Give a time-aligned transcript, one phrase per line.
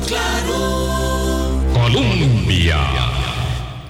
[0.00, 1.62] Claro.
[1.72, 3.05] Colombia.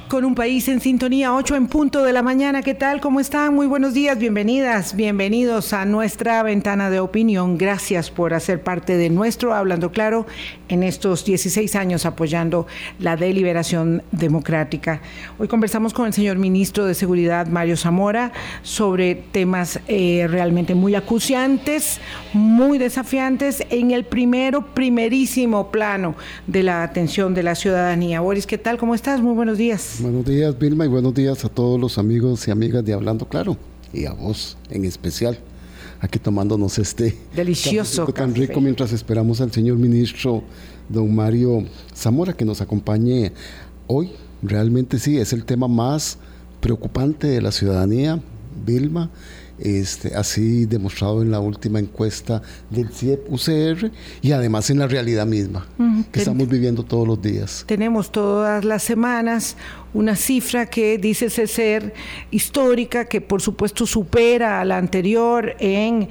[0.09, 2.63] Con un país en sintonía, 8 en punto de la mañana.
[2.63, 3.01] ¿Qué tal?
[3.01, 3.53] ¿Cómo están?
[3.57, 7.59] Muy buenos días, bienvenidas, bienvenidos a nuestra ventana de opinión.
[7.59, 10.25] Gracias por hacer parte de nuestro Hablando Claro
[10.69, 12.69] en estos 16 años apoyando
[13.01, 15.01] la deliberación democrática.
[15.39, 18.31] Hoy conversamos con el señor ministro de Seguridad, Mario Zamora,
[18.63, 22.01] sobre temas eh, realmente muy acuciantes,
[22.33, 26.15] muy desafiantes en el primero, primerísimo plano
[26.47, 28.21] de la atención de la ciudadanía.
[28.21, 28.79] Boris, ¿qué tal?
[28.79, 29.21] ¿Cómo estás?
[29.21, 29.96] Muy buenos días.
[29.99, 33.57] Buenos días, Vilma, y buenos días a todos los amigos y amigas de Hablando Claro,
[33.95, 35.39] y a vos en especial,
[36.01, 40.43] aquí tomándonos este delicioso tan rico mientras esperamos al señor ministro
[40.91, 41.65] don Mario
[41.95, 43.33] Zamora que nos acompañe
[43.87, 44.11] hoy.
[44.43, 46.19] Realmente sí, es el tema más
[46.61, 48.21] preocupante de la ciudadanía,
[48.67, 49.11] Vilma
[49.59, 53.91] este, así demostrado en la última encuesta del CIEP UCR
[54.23, 55.67] y además en la realidad misma
[56.13, 57.65] que estamos viviendo todos los días.
[57.67, 59.57] Tenemos todas las semanas
[59.95, 61.95] una cifra que dice ser
[62.31, 66.09] histórica, que por supuesto supera a la anterior en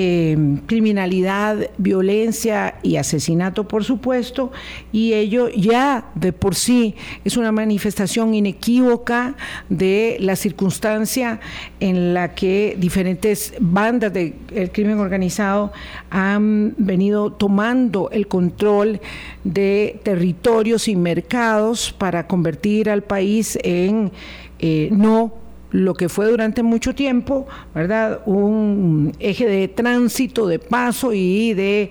[0.00, 4.52] Em, criminalidad, violencia y asesinato, por supuesto,
[4.92, 9.34] y ello ya de por sí es una manifestación inequívoca
[9.68, 11.40] de la circunstancia
[11.80, 14.34] en la que diferentes bandas del
[14.72, 15.72] crimen organizado
[16.10, 19.00] han venido tomando el control
[19.42, 24.12] de territorios y mercados para convertir al país en
[24.60, 28.20] eh, no lo que fue durante mucho tiempo, ¿verdad?
[28.26, 31.90] Un eje de tránsito, de paso y de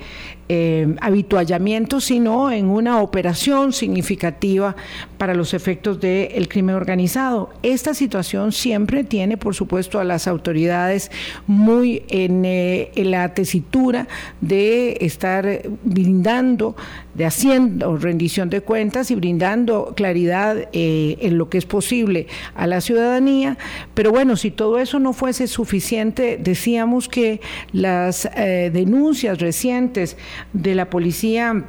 [0.50, 4.78] eh, habituallamiento, sino en una operación significativa
[5.17, 7.50] para los efectos del crimen organizado.
[7.64, 11.12] Esta situación siempre tiene, por supuesto, a las autoridades
[11.48, 14.08] muy en, eh, la tesitura
[14.39, 16.78] de estar brindando,
[17.14, 22.67] de haciendo rendición de cuentas y brindando claridad eh, en lo que es posible a
[22.67, 23.58] la ciudadanía.
[23.94, 27.42] Pero bueno, si todo eso no fuese suficiente, decíamos que
[27.73, 28.30] las
[28.72, 30.16] denuncias recientes
[30.53, 31.64] de la policía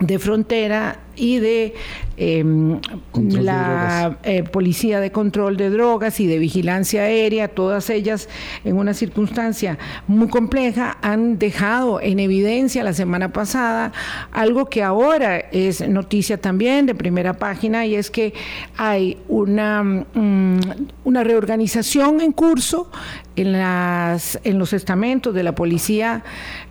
[0.00, 1.74] de frontera y de
[2.16, 2.80] em,
[3.14, 8.28] la eh, Policía de Control de Drogas y de Vigilancia Aérea, todas ellas
[8.64, 13.92] en una circunstancia muy compleja, han dejado en evidencia la semana pasada
[14.32, 18.34] algo que ahora es noticia también de primera página y es que
[18.76, 20.60] hay una, mm,
[21.04, 22.90] una reorganización en curso
[23.36, 26.24] en, las, en los estamentos de la Policía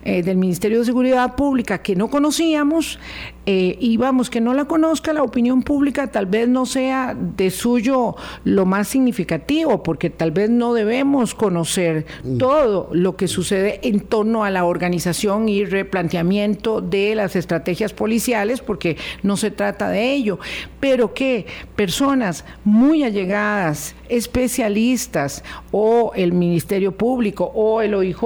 [0.04, 2.98] eh, del Ministerio de Seguridad Pública que no conocíamos
[3.46, 7.50] eh, y vamos, que no la conozca la opinión pública tal vez no sea de
[7.50, 12.38] suyo lo más significativo, porque tal vez no debemos conocer mm.
[12.38, 18.60] todo lo que sucede en torno a la organización y replanteamiento de las estrategias policiales,
[18.60, 20.38] porque no se trata de ello,
[20.80, 28.22] pero que personas muy allegadas, especialistas o el Ministerio Público o el OIJ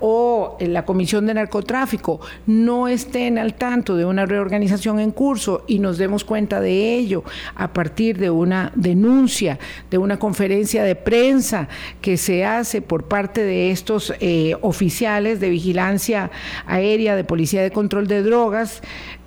[0.00, 5.78] o la Comisión de Narcotráfico no estén al tanto de una reorganización en curso y
[5.78, 9.58] nos demos cuenta de ello a partir de una denuncia,
[9.90, 11.68] de una conferencia de prensa
[12.00, 16.30] que se hace por parte de estos eh, oficiales de vigilancia
[16.66, 18.82] aérea, de policía de control de drogas,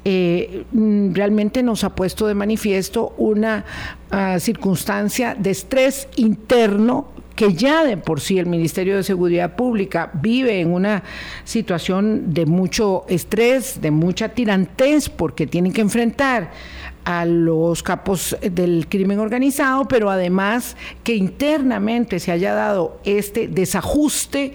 [0.06, 3.66] eh, mm, realmente nos ha puesto de manifiesto una
[4.12, 7.08] ah, circunstancia de estrés interno
[7.40, 11.04] que ya de por sí el Ministerio de Seguridad Pública vive en una
[11.46, 16.52] situación de mucho estrés, de mucha tirantez, porque tienen que enfrentar
[17.06, 24.54] a los capos del crimen organizado, pero además que internamente se haya dado este desajuste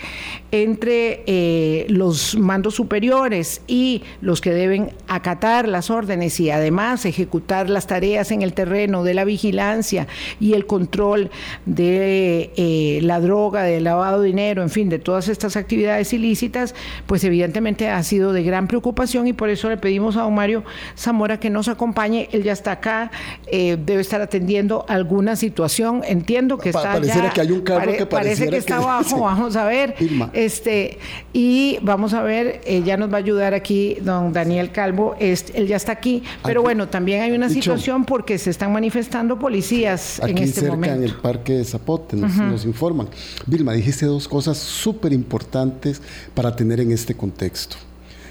[0.50, 7.68] entre eh, los mandos superiores y los que deben acatar las órdenes y además ejecutar
[7.68, 10.06] las tareas en el terreno de la vigilancia
[10.38, 11.30] y el control
[11.66, 16.74] de eh, la droga, del lavado de dinero, en fin, de todas estas actividades ilícitas,
[17.06, 20.64] pues evidentemente ha sido de gran preocupación y por eso le pedimos a don Mario
[20.96, 22.28] Zamora que nos acompañe.
[22.34, 23.10] Él ya está acá,
[23.46, 26.02] eh, debe estar atendiendo alguna situación.
[26.04, 29.64] Entiendo que está pareciera que hay un carro que parece que está abajo, vamos a
[29.64, 29.94] ver.
[30.32, 30.98] Este,
[31.32, 35.56] y vamos a ver, eh, ya nos va a ayudar aquí don Daniel Calvo, este,
[35.58, 40.18] él ya está aquí, pero bueno, también hay una situación porque se están manifestando policías
[40.20, 40.96] en este cerca, momento.
[40.96, 43.08] en el parque de Zapote, nos, nos informan.
[43.46, 46.02] Vilma, dijiste dos cosas súper importantes
[46.34, 47.76] para tener en este contexto.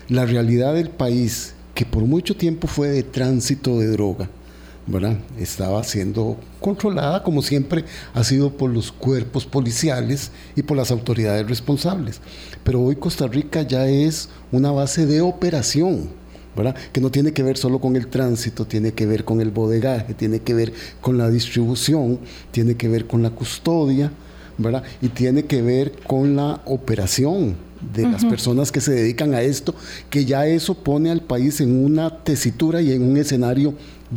[0.09, 4.29] La realidad del país, que por mucho tiempo fue de tránsito de droga,
[4.85, 5.17] ¿verdad?
[5.39, 11.47] Estaba siendo controlada, como siempre ha sido por los cuerpos policiales y por las autoridades
[11.47, 12.21] responsables.
[12.63, 16.09] Pero hoy Costa Rica ya es una base de operación,
[16.55, 16.75] ¿verdad?
[16.91, 20.13] Que no tiene que ver solo con el tránsito, tiene que ver con el bodegaje,
[20.13, 22.19] tiene que ver con la distribución,
[22.51, 24.11] tiene que ver con la custodia,
[24.59, 24.83] ¿verdad?
[25.01, 29.75] Y tiene que ver con la operación de las personas que se dedican a esto,
[30.09, 33.73] que ya eso pone al país en una tesitura y en un escenario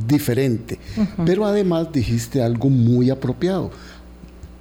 [0.06, 0.78] diferente.
[1.24, 3.70] Pero además dijiste algo muy apropiado.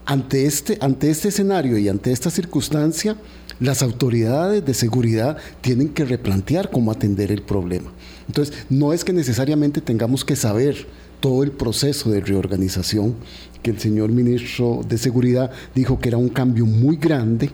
[0.06, 3.16] Ante este, ante este escenario y ante esta circunstancia,
[3.60, 7.92] las autoridades de seguridad tienen que replantear cómo atender el problema.
[8.28, 10.88] Entonces, no es que necesariamente tengamos que saber
[11.20, 13.16] todo el proceso de reorganización
[13.64, 17.50] que el señor ministro de Seguridad dijo que era un cambio muy grande,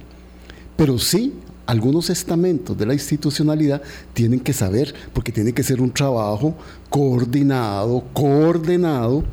[0.82, 1.32] pero sí
[1.68, 3.84] algunos estamentos de la institucionalidad
[4.16, 6.56] tienen que saber, porque tiene que ser un trabajo
[6.90, 9.24] coordinado, coordenado,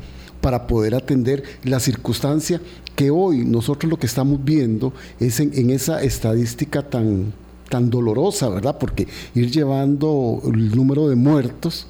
[0.41, 2.61] para poder atender la circunstancia
[2.95, 7.33] que hoy nosotros lo que estamos viendo es en, esa estadística tan,
[7.67, 8.77] tan dolorosa, ¿verdad?
[8.77, 11.87] Porque ir llevando el número de muertos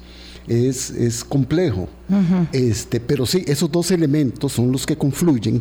[0.48, 1.86] es, es complejo.
[2.52, 5.60] este, pero sí, esos dos elementos son los que confluyen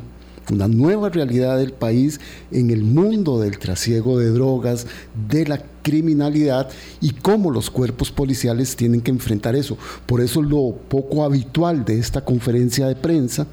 [0.52, 2.20] una nueva realidad del país
[2.52, 4.88] en el mundo del trasiego de drogas,
[5.30, 6.70] de la criminalidad
[7.02, 9.78] y cómo los cuerpos policiales tienen que enfrentar eso.
[10.06, 13.48] Por eso lo poco habitual de esta conferencia de prensa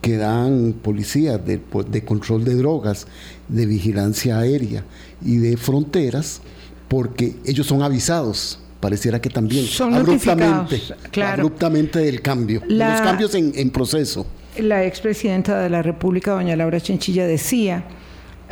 [0.00, 1.60] que dan policías de,
[2.04, 3.06] control de drogas,
[3.48, 4.84] de vigilancia aérea
[5.24, 6.40] y de fronteras,
[6.88, 10.82] porque ellos son avisados pareciera que también son abruptamente,
[11.22, 14.26] abruptamente del cambio, los cambios en, en proceso
[14.58, 17.84] la expresidenta de la República, doña Laura Chinchilla, decía,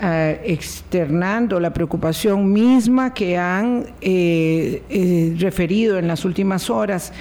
[0.02, 7.12] eh, externando la preocupación misma que han eh, eh, referido en las últimas horas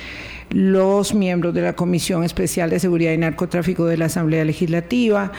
[0.49, 5.31] los miembros de la Comisión Especial de Seguridad y Narcotráfico de la Asamblea Legislativa,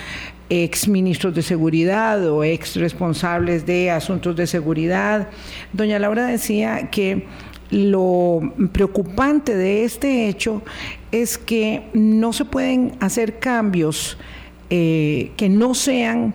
[0.51, 5.29] ex ministros de seguridad o ex responsables de asuntos de seguridad.
[5.73, 7.27] Doña Laura decía que
[7.71, 10.63] lo preocupante de este hecho
[11.13, 14.17] es que no se pueden hacer cambios
[14.71, 16.35] eh, que no sean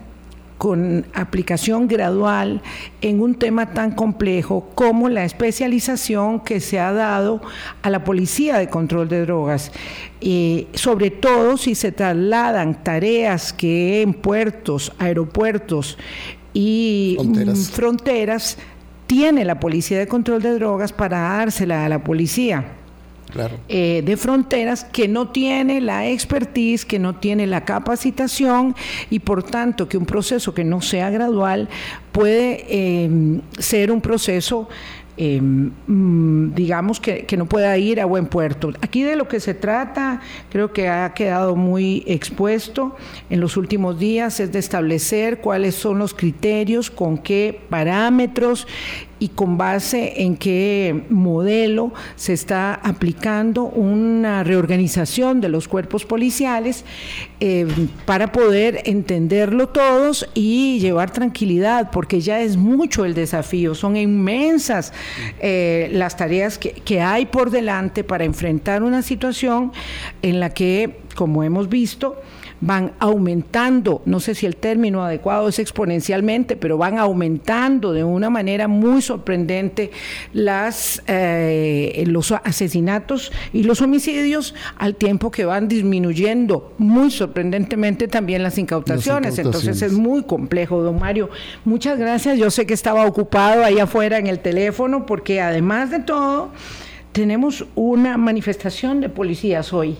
[0.58, 2.62] con aplicación gradual
[3.02, 7.42] en un tema tan complejo como la especialización que se ha dado
[7.82, 9.72] a la policía de control de drogas,
[10.22, 15.98] y sobre todo si se trasladan tareas que en puertos, aeropuertos
[16.54, 17.18] y
[17.72, 18.58] fronteras
[19.08, 22.66] tiene la Policía de Control de Drogas para dársela a la policía.
[23.68, 28.76] Eh, de fronteras que no tiene la expertise, que no tiene la capacitación
[29.10, 31.68] y por tanto que un proceso que no sea gradual
[32.12, 34.70] puede eh, ser un proceso
[35.18, 38.74] Em, mm, digamos que, no pueda ir a buen puerto.
[38.82, 42.98] Aquí de lo que se trata, creo que ha quedado muy expuesto
[43.30, 48.68] en los últimos días, es de establecer cuáles son los criterios, con qué parámetros
[49.20, 56.84] y con base en qué modelo se está aplicando una reorganización de los cuerpos policiales
[57.40, 57.66] eh,
[58.06, 64.92] para poder entenderlo todos y llevar tranquilidad, porque ya es mucho el desafío, son inmensas
[65.40, 69.72] eh, las tareas que, que hay por delante para enfrentar una situación
[70.22, 72.22] en la que, como hemos visto,
[72.62, 78.30] van aumentando, no sé si el término adecuado es exponencialmente, pero van aumentando de una
[78.30, 79.92] manera muy sorprendente
[80.34, 88.44] las, eh, los asesinatos y los homicidios al tiempo que van disminuyendo muy sorprendentemente también
[88.44, 89.38] las incautaciones.
[89.38, 91.30] Entonces es muy complejo, don Mario.
[91.66, 92.38] Muchas gracias.
[92.38, 96.50] Yo sé que estaba ocupado ahí afuera en el teléfono porque además de todo
[97.12, 99.98] tenemos una manifestación de policías hoy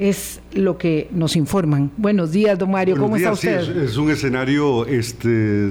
[0.00, 1.92] es lo que nos informan.
[1.98, 3.84] Buenos días, don Mario, ¿cómo está usted?
[3.84, 5.70] es, un escenario este,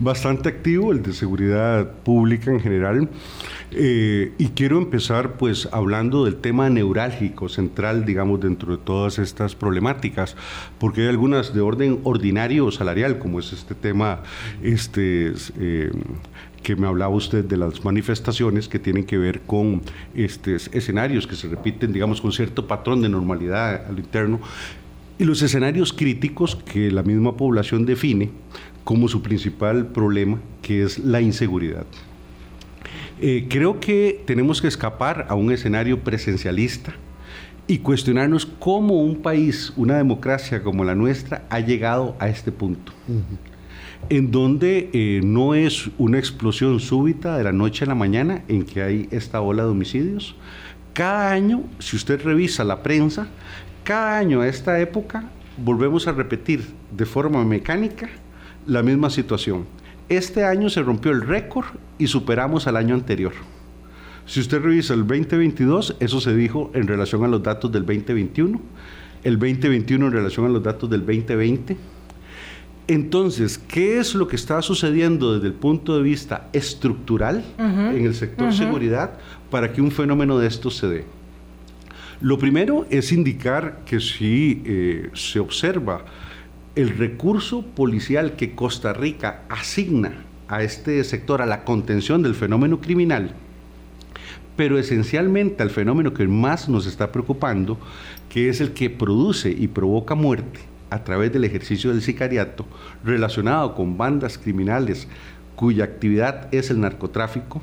[0.00, 3.08] bastante activo, el de seguridad pública en general.
[3.70, 9.54] Eh, y quiero empezar pues hablando del tema neurálgico, central, digamos, dentro de todas estas
[9.54, 10.36] problemáticas,
[10.78, 14.22] porque hay algunas de orden ordinario o salarial, como es este tema
[14.60, 15.92] este, eh,
[16.62, 19.82] que me hablaba usted de las manifestaciones que tienen que ver con
[20.14, 24.40] estos escenarios que se repiten, digamos, con cierto patrón de normalidad al interno,
[25.18, 28.30] y los escenarios críticos que la misma población define
[28.84, 31.86] como su principal problema, que es la inseguridad.
[33.20, 36.94] Eh, creo que tenemos que escapar a un escenario presencialista
[37.66, 42.92] y cuestionarnos cómo un país, una democracia como la nuestra, ha llegado a este punto
[44.10, 48.64] en donde eh, no es una explosión súbita de la noche a la mañana en
[48.64, 50.34] que hay esta ola de homicidios.
[50.94, 53.28] Cada año, si usted revisa la prensa,
[53.84, 55.24] cada año a esta época
[55.56, 56.64] volvemos a repetir
[56.96, 58.08] de forma mecánica
[58.66, 59.66] la misma situación.
[60.08, 61.66] Este año se rompió el récord
[61.98, 63.32] y superamos al año anterior.
[64.24, 68.60] Si usted revisa el 2022, eso se dijo en relación a los datos del 2021,
[69.24, 71.97] el 2021 en relación a los datos del 2020.
[72.88, 78.14] Entonces, ¿qué es lo que está sucediendo desde el punto de vista estructural en el
[78.14, 79.18] sector seguridad
[79.50, 81.04] para que un fenómeno de esto se dé?
[82.22, 86.06] Lo primero es indicar que si eh, se observa
[86.76, 92.80] el recurso policial que Costa Rica asigna a este sector, a la contención del fenómeno
[92.80, 93.32] criminal,
[94.56, 97.78] pero esencialmente al fenómeno que más nos está preocupando,
[98.30, 102.66] que es el que produce y provoca muerte a través del ejercicio del sicariato
[103.04, 105.08] relacionado con bandas criminales
[105.56, 107.60] cuya actividad es el narcotráfico,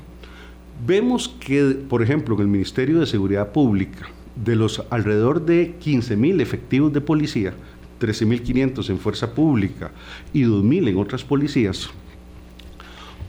[0.86, 4.06] vemos que, por ejemplo, en el Ministerio de Seguridad Pública,
[4.36, 7.54] de los alrededor de 15.000 efectivos de policía,
[8.00, 9.90] 13.500 en fuerza pública
[10.32, 11.88] y 2.000 en otras policías,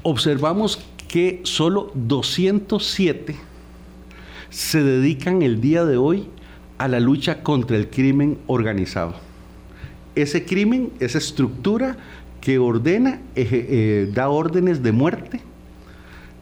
[0.04, 3.36] observamos que solo 207
[4.50, 6.28] se dedican el día de hoy
[6.78, 9.27] a la lucha contra el crimen organizado.
[10.18, 11.96] Ese crimen, esa estructura
[12.42, 15.42] que ordena, eh, da órdenes de muerte,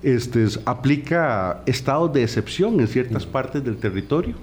[0.01, 4.36] este, aplica estados de excepción en ciertas partes del territorio.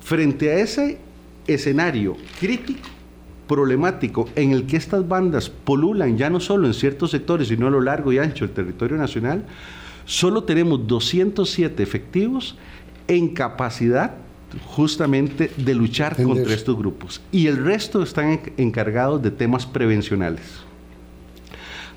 [0.00, 0.98] Frente a ese
[1.46, 2.88] escenario crítico,
[3.46, 7.70] problemático, en el que estas bandas polulan ya no solo en ciertos sectores, sino a
[7.70, 9.44] lo largo y ancho del territorio nacional,
[10.06, 12.56] solo tenemos 207 efectivos
[13.08, 14.14] en capacidad
[14.66, 17.20] justamente de luchar contra estos grupos.
[17.32, 20.42] Y el resto están encargados de temas prevencionales.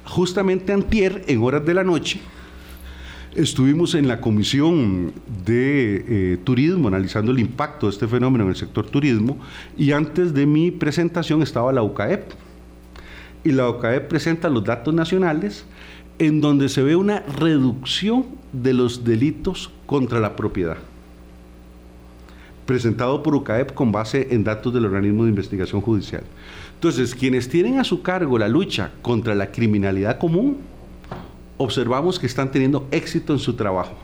[0.06, 2.20] Justamente antier, en horas de la noche,
[3.36, 5.12] Estuvimos en la comisión
[5.44, 9.40] de eh, turismo analizando el impacto de este fenómeno en el sector turismo
[9.76, 12.32] y antes de mi presentación estaba la UCAEP.
[13.44, 15.66] Y la UCAEP presenta los datos nacionales
[16.20, 20.78] en donde se ve una reducción de los delitos contra la propiedad.
[22.66, 26.24] Presentado por UCAEP con base en datos del organismo de investigación judicial.
[26.76, 30.58] Entonces, quienes tienen a su cargo la lucha contra la criminalidad común,
[31.58, 33.96] observamos que están teniendo éxito en su trabajo.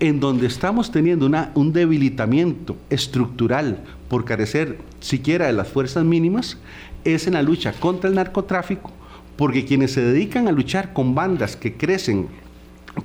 [0.00, 6.58] En donde estamos teniendo una, un debilitamiento estructural por carecer siquiera de las fuerzas mínimas,
[7.04, 8.90] es en la lucha contra el narcotráfico,
[9.36, 12.28] porque quienes se dedican a luchar con bandas que crecen,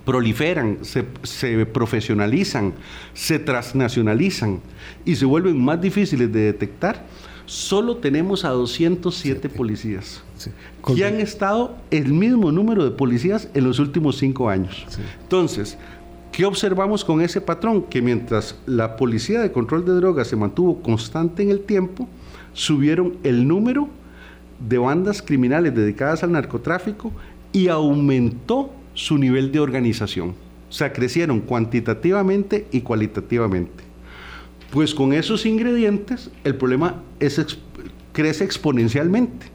[0.03, 2.73] proliferan, se, se, profesionalizan,
[3.13, 4.59] se transnacionalizan
[5.05, 7.05] y se vuelven más difíciles de detectar,
[7.45, 10.23] solo tenemos a 207 policías.
[10.85, 14.85] que han estado el mismo número de policías en los últimos cinco años.
[15.21, 15.77] Entonces,
[16.31, 17.83] ¿qué observamos con ese patrón?
[17.83, 22.07] Que mientras la policía de control de drogas se mantuvo constante en el tiempo,
[22.53, 23.89] subieron el número
[24.59, 27.11] de bandas criminales dedicadas al narcotráfico
[27.53, 30.29] y aumentó su nivel de organización.
[30.69, 33.83] O sea, crecieron cuantitativamente y cualitativamente.
[34.71, 37.03] Pues con esos ingredientes el problema
[38.11, 39.45] crece exponencialmente.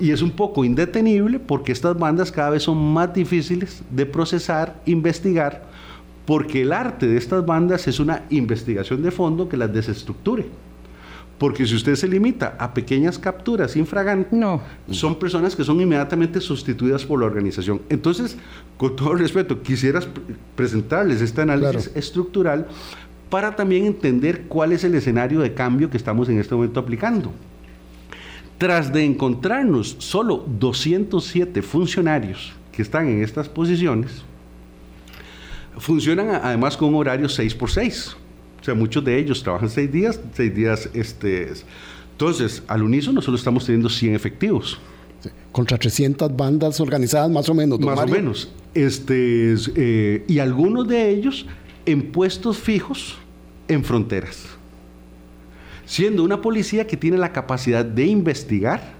[0.00, 4.82] Y es un poco indetenible porque estas bandas cada vez son más difíciles de procesar,
[4.84, 5.70] investigar,
[6.26, 10.46] porque el arte de estas bandas es una investigación de fondo que las desestructure.
[11.38, 14.62] Porque si usted se limita a pequeñas capturas infragantes, no.
[14.90, 17.82] son personas que son inmediatamente sustituidas por la organización.
[17.88, 18.36] Entonces,
[18.76, 20.08] con todo respeto, quisieras
[20.54, 22.68] presentarles este análisis estructural
[23.28, 27.32] para también entender cuál es el escenario de cambio que estamos en este momento aplicando.
[28.58, 34.22] Tras de encontrarnos solo 207 funcionarios que están en estas posiciones,
[35.78, 38.16] funcionan además con un horario 6 por 6.
[38.62, 40.88] O sea, muchos de ellos trabajan 6 días, 6 días.
[40.94, 41.52] Este,
[42.12, 44.78] entonces, al unísono solo estamos teniendo 100 efectivos.
[45.50, 47.80] Contra 300 bandas organizadas más o menos.
[47.80, 48.52] Más o menos.
[48.72, 51.44] Este, eh, y algunos de ellos
[51.86, 53.18] en puestos fijos
[53.66, 54.46] en fronteras,
[55.84, 58.94] siendo una policía que tiene la capacidad de investigar,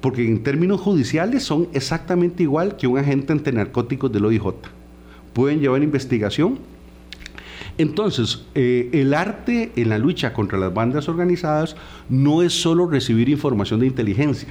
[0.00, 4.42] porque en términos judiciales son exactamente igual que un agente ante narcóticos del OIJ.
[5.32, 6.58] Pueden llevar investigación.
[7.78, 11.76] Entonces, eh, el arte en la lucha contra las bandas organizadas
[12.08, 14.48] no es solo recibir información de inteligencia,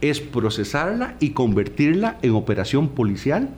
[0.00, 3.48] es procesarla y convertirla en operación policial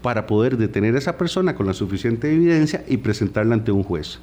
[0.00, 4.18] para poder detener a esa persona con la suficiente evidencia y presentarla ante un juez.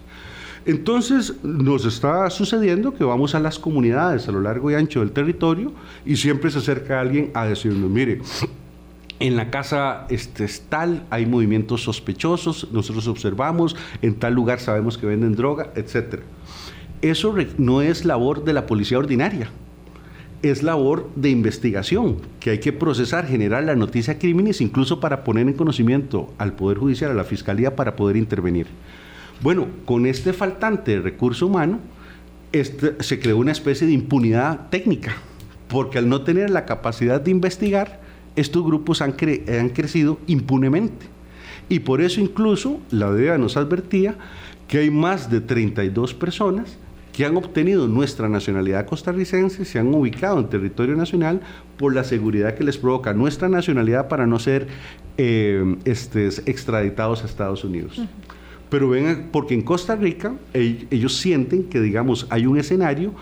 [0.65, 5.11] Entonces nos está sucediendo que vamos a las comunidades a lo largo y ancho del
[5.11, 5.71] territorio
[6.05, 8.21] y siempre se acerca alguien a decirnos, mire,
[9.19, 15.05] en la casa este, tal hay movimientos sospechosos, nosotros observamos, en tal lugar sabemos que
[15.05, 16.21] venden droga, etc.
[17.01, 19.49] Eso no es labor de la policía ordinaria.
[20.41, 25.45] es labor de investigación, que hay que procesar, generar la noticia crímenes, incluso para poner
[25.47, 28.67] en conocimiento al Poder Judicial, a la Fiscalía, para poder intervenir.
[29.41, 31.79] Bueno, con este faltante de recurso humano,
[32.53, 35.17] este, se creó una especie de impunidad técnica,
[35.67, 37.99] porque al no tener la capacidad de investigar,
[38.39, 39.15] estos grupos han,
[39.59, 41.05] han crecido impunemente.
[41.69, 44.17] Y por eso incluso la DEA nos advertía
[44.67, 46.77] que hay más de 32 personas
[47.19, 51.41] que han obtenido nuestra nacionalidad costarricense se han ubicado en territorio nacional
[51.77, 54.67] por la seguridad que les provoca nuestra nacionalidad para no ser
[55.17, 58.01] eh, este, extraditados a Estados Unidos.
[58.69, 63.13] Pero ven, porque en Costa Rica ellos sienten que, digamos, hay un escenario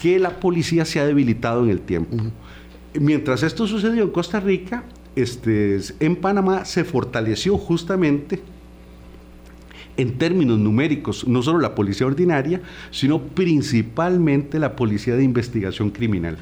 [0.00, 2.16] que la policía se ha debilitado en el tiempo.
[3.00, 4.84] Mientras esto sucedió en Costa Rica,
[5.16, 8.40] este, en Panamá se fortaleció justamente
[9.96, 16.38] en términos numéricos, no solo la policía ordinaria, sino principalmente la policía de investigación criminal.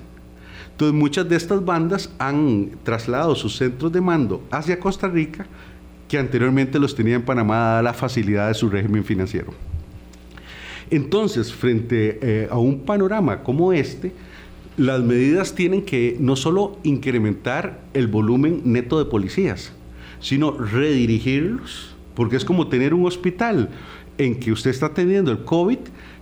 [0.70, 5.46] Entonces muchas de estas bandas han trasladado sus centros de mando hacia Costa Rica,
[6.08, 9.52] que anteriormente los tenía en Panamá, dada la facilidad de su régimen financiero.
[10.90, 14.12] Entonces, frente eh, a un panorama como este,
[14.80, 19.74] las medidas tienen que no solo incrementar el volumen neto de policías,
[20.20, 23.68] sino redirigirlos porque es como tener un hospital
[24.16, 25.80] en que usted está atendiendo el COVID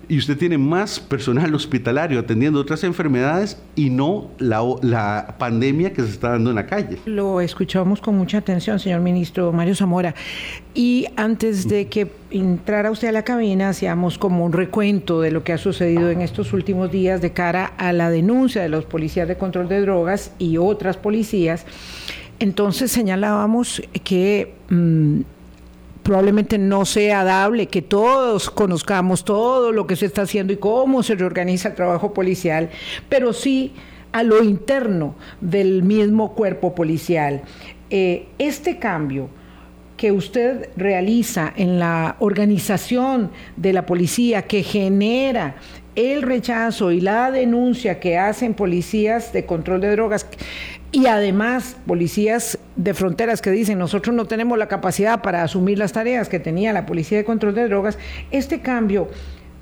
[0.09, 6.09] y usted tiene más personal hospitalario atendiendo otras enfermedades y no la, pandemia que se
[6.09, 6.99] está dando en la calle.
[7.05, 10.15] Lo escuchamos con mucha atención, señor ministro Mario Zamora.
[10.75, 15.45] Y antes de que entrara usted a la cabina, hacíamos como un recuento de lo
[15.45, 19.29] que ha sucedido en estos últimos días de cara a la denuncia de los policías
[19.29, 21.67] de control de drogas y otras policías.
[22.39, 24.55] Entonces señalábamos que...
[24.71, 25.21] Mm,
[26.09, 31.03] probablemente no sea dable que todos conozcamos todo lo que se está haciendo y cómo
[31.03, 32.71] se reorganiza el trabajo policial,
[33.11, 33.75] pero sí
[34.13, 37.43] a lo interno del mismo cuerpo policial.
[37.91, 39.29] Eh, este cambio
[39.99, 45.57] que usted realiza en la organización de la policía que genera
[45.95, 50.27] el rechazo y la denuncia que hacen policías de control de drogas
[50.91, 55.93] y además policías de fronteras que dicen nosotros no tenemos la capacidad para asumir las
[55.93, 57.99] tareas que tenía la policía de control de drogas,
[58.31, 59.09] este cambio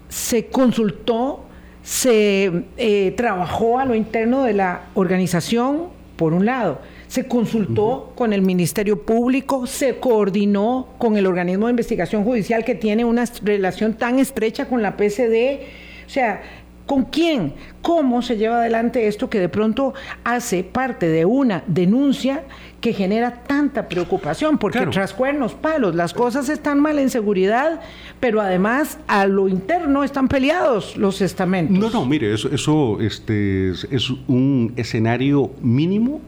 [0.09, 1.45] se consultó,
[1.83, 8.33] se eh, trabajó a lo interno de la organización, por un lado, se consultó con
[8.33, 13.95] el Ministerio Público, se coordinó con el organismo de investigación judicial que tiene una relación
[13.95, 15.61] tan estrecha con la PCD,
[16.07, 16.43] o sea,
[16.87, 17.55] ¿Con quién?
[17.83, 22.45] ¿Cómo se lleva adelante esto que de pronto hace parte de una denuncia
[22.81, 24.57] que genera tanta preocupación?
[24.57, 27.81] Porque tras cuernos, palos, las cosas están mal en seguridad,
[28.21, 31.77] pero además a lo interno están peleados los estamentos.
[31.77, 36.21] No, no, mire, eso, eso este, es un escenario mínimo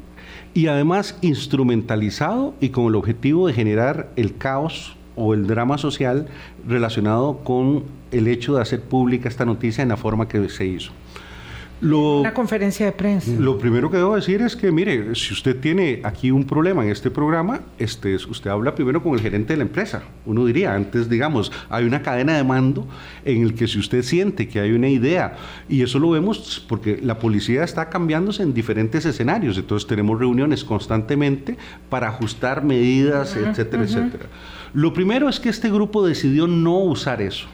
[0.55, 6.27] y además instrumentalizado y con el objetivo de generar el caos o el drama social
[6.67, 10.93] relacionado con el hecho de hacer pública esta noticia en la forma que se hizo.
[11.81, 13.31] Lo, Una conferencia de prensa.
[13.39, 16.91] Lo primero que debo decir es que, mire, si usted tiene aquí un problema en
[16.91, 20.03] este programa, este, usted habla primero con el gerente de la empresa.
[20.27, 22.89] Uno diría, antes, digamos, hay una cadena de mando
[23.25, 25.37] en el que si usted siente que hay una idea,
[25.69, 30.65] y eso lo vemos porque la policía está cambiándose en diferentes escenarios, entonces tenemos reuniones
[30.65, 31.57] constantemente
[31.89, 34.27] para ajustar medidas, etcétera, etcétera.
[34.75, 37.49] Lo primero es que este grupo decidió no usar eso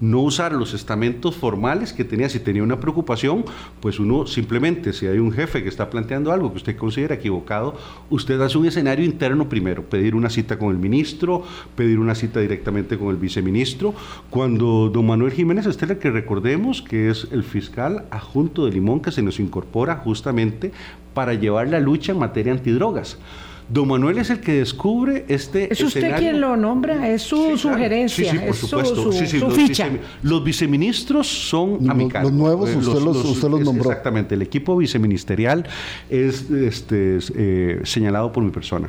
[0.00, 2.28] no usar los estamentos formales que tenía.
[2.28, 3.44] Si tenía una preocupación,
[3.80, 7.76] pues uno simplemente, si hay un jefe que está planteando algo que usted considera equivocado,
[8.10, 11.42] usted hace un escenario interno primero, pedir una cita con el ministro,
[11.76, 13.94] pedir una cita directamente con el viceministro.
[14.30, 19.12] Cuando don Manuel Jiménez Estela, que recordemos que es el fiscal adjunto de Limón que
[19.12, 20.72] se nos incorpora justamente
[21.14, 23.18] para llevar la lucha en materia antidrogas.
[23.68, 27.08] Don Manuel es el que descubre este ¿Es usted quien lo nombra?
[27.10, 28.30] ¿Es su sugerencia?
[28.30, 29.12] Sí, sí, por supuesto.
[29.12, 29.90] Su, los, ficha.
[30.22, 33.90] los viceministros son a Los nuevos usted, los, usted los, nombró.
[33.90, 34.36] Exactamente.
[34.36, 35.66] El equipo viceministerial
[36.08, 38.88] es este, eh, señalado por mi persona.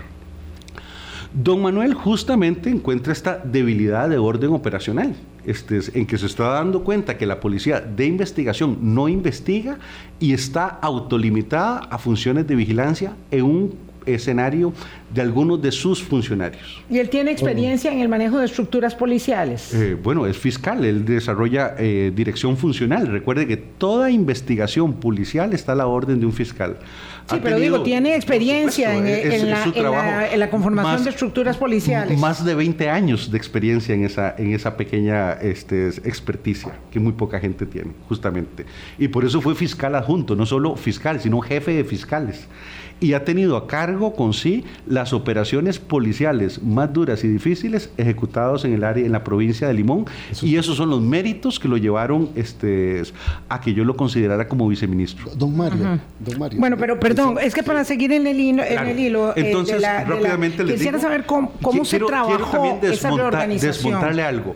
[1.33, 5.13] Don Manuel justamente encuentra esta debilidad de orden operacional,
[5.45, 9.77] este, en que se está dando cuenta que la policía de investigación no investiga
[10.19, 14.73] y está autolimitada a funciones de vigilancia en un escenario
[15.13, 16.81] de algunos de sus funcionarios.
[16.89, 19.73] ¿Y él tiene experiencia en el manejo de estructuras policiales?
[19.73, 23.07] Eh, bueno, es fiscal, él desarrolla eh, dirección funcional.
[23.07, 26.77] Recuerde que toda investigación policial está a la orden de un fiscal.
[27.29, 29.49] Sí, pero digo, tiene experiencia en,
[30.39, 32.17] la, conformación de estructuras policiales.
[32.19, 37.13] Más de 20 años de experiencia en esa, en esa pequeña este, experticia que muy
[37.13, 38.65] poca gente tiene, justamente.
[38.97, 42.47] Y por eso fue fiscal adjunto, no solo fiscal, sino jefe de fiscales
[42.99, 44.65] y ha tenido a cargo con sí
[44.99, 49.73] las operaciones policiales más duras y difíciles ejecutadas en el área, en la provincia de
[49.73, 50.05] Limón.
[50.41, 53.01] y esos son los méritos que lo llevaron este,
[53.47, 55.31] a que yo lo considerara como viceministro.
[55.35, 56.59] Don Mario, don Mario.
[56.59, 59.81] Bueno, pero perdón, es que para seguir en el hilo, en el hilo eh, Entonces,
[59.81, 63.71] rápidamente les quisiera saber cómo, cómo se trabajó esa reorganización.
[63.71, 64.55] Desmontarle algo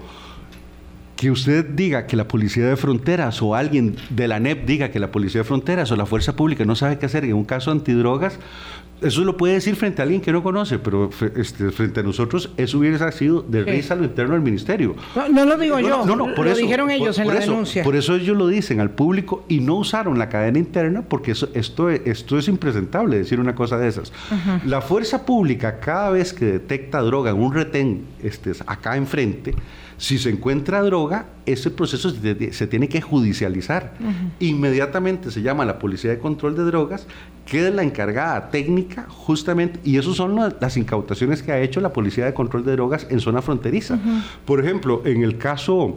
[1.24, 5.00] que usted diga que la Policía de Fronteras o alguien de la NEP diga que
[5.00, 7.72] la Policía de Fronteras o la Fuerza Pública no sabe qué hacer en un caso
[7.72, 8.38] antidrogas,
[9.00, 12.50] eso lo puede decir frente a alguien que no conoce, pero este, frente a nosotros
[12.58, 14.98] eso hubiera sido de risa a lo interno del ministerio.
[15.32, 17.86] No, lo digo yo, no, no, por lo dijeron ellos en la denuncia.
[17.86, 21.48] Por eso ellos lo dicen al público y no usaron la cadena interna porque eso,
[21.54, 24.12] esto, esto es impresentable decir una cosa de esas.
[24.66, 29.56] La fuerza pública cada vez que detecta droga en un retén este, acá enfrente,
[29.98, 33.94] si se encuentra droga, ese proceso se, tiene que judicializar.
[34.40, 37.08] Inmediatamente se llama a la Policía de Control de Drogas,
[37.46, 42.26] queda la encargada técnica justamente, y esas son las incautaciones que ha hecho la Policía
[42.26, 44.00] de Control de Drogas en zona fronteriza.
[44.46, 45.96] Por ejemplo, en el caso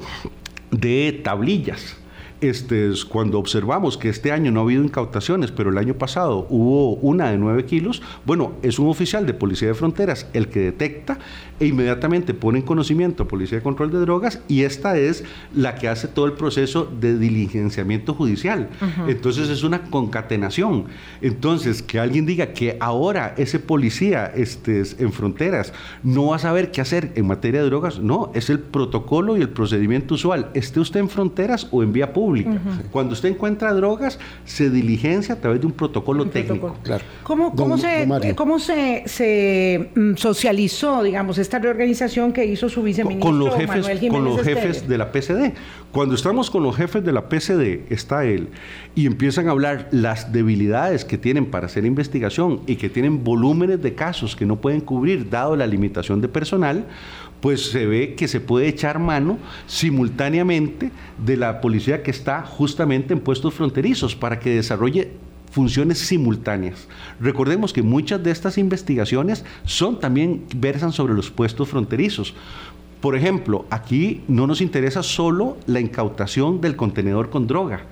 [0.70, 1.96] de tablillas,
[2.40, 6.94] este, cuando observamos que este año no ha habido incautaciones, pero el año pasado hubo
[6.96, 11.18] una de 9 kilos, bueno, es un oficial de Policía de Fronteras el que detecta
[11.61, 15.75] e inmediatamente pone en conocimiento a Policía de Control de Drogas y esta es la
[15.75, 18.69] que hace todo el proceso de diligenciamiento judicial.
[19.09, 20.87] Entonces es una concatenación.
[21.21, 26.71] Entonces, que alguien diga que ahora ese policía este, en fronteras no va a saber
[26.71, 30.51] qué hacer en materia de drogas, no, es el protocolo y el procedimiento usual.
[30.55, 32.59] Esté usted en fronteras o en vía pública.
[32.90, 36.77] Cuando usted encuentra drogas, se diligencia a través de un protocolo técnico.
[36.83, 37.05] Claro.
[37.23, 43.30] ¿Cómo, cómo, se, ¿cómo se, se mm, socializó, digamos, esta reorganización que hizo su viceministro
[43.30, 45.52] con los jefes, con los jefes de la PCD.
[45.92, 48.48] Cuando estamos con los jefes de la PCD, está él,
[48.96, 53.80] y empiezan a hablar las debilidades que tienen para hacer investigación y que tienen volúmenes
[53.80, 56.85] de casos que no pueden cubrir dado la limitación de personal,
[57.40, 60.90] pues se ve que se puede echar mano simultáneamente
[61.24, 65.12] de la policía que está justamente en puestos fronterizos para que desarrolle
[65.50, 66.88] funciones simultáneas.
[67.20, 72.35] Recordemos que muchas de estas investigaciones son también versan sobre los puestos fronterizos.
[73.00, 77.82] Por ejemplo, aquí no nos interesa solo la incautación del contenedor con droga.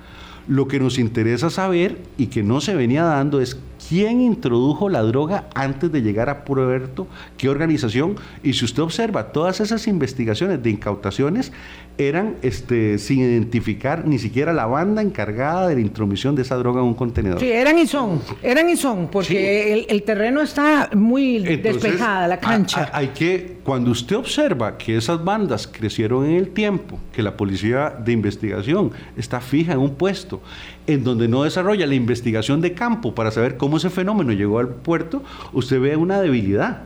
[0.46, 5.02] Lo que nos interesa saber y que no se venía dando es quién introdujo la
[5.02, 7.06] droga antes de llegar a Puerto,
[7.38, 8.16] qué organización.
[8.42, 11.52] Y si usted observa, todas esas investigaciones de incautaciones
[11.96, 16.80] eran este, sin identificar ni siquiera la banda encargada de la intromisión de esa droga
[16.80, 17.38] en un contenedor.
[17.38, 22.90] Sí, eran y son, eran y son, porque el, terreno está muy despejada, la cancha.
[22.92, 27.90] hay que, cuando usted observa que esas bandas crecieron en el tiempo, que la policía
[27.90, 30.42] de investigación está fija en un puesto,
[30.86, 34.68] en donde no desarrolla la investigación de campo para saber cómo ese fenómeno llegó al
[34.68, 36.82] puerto, usted ve una debilidad.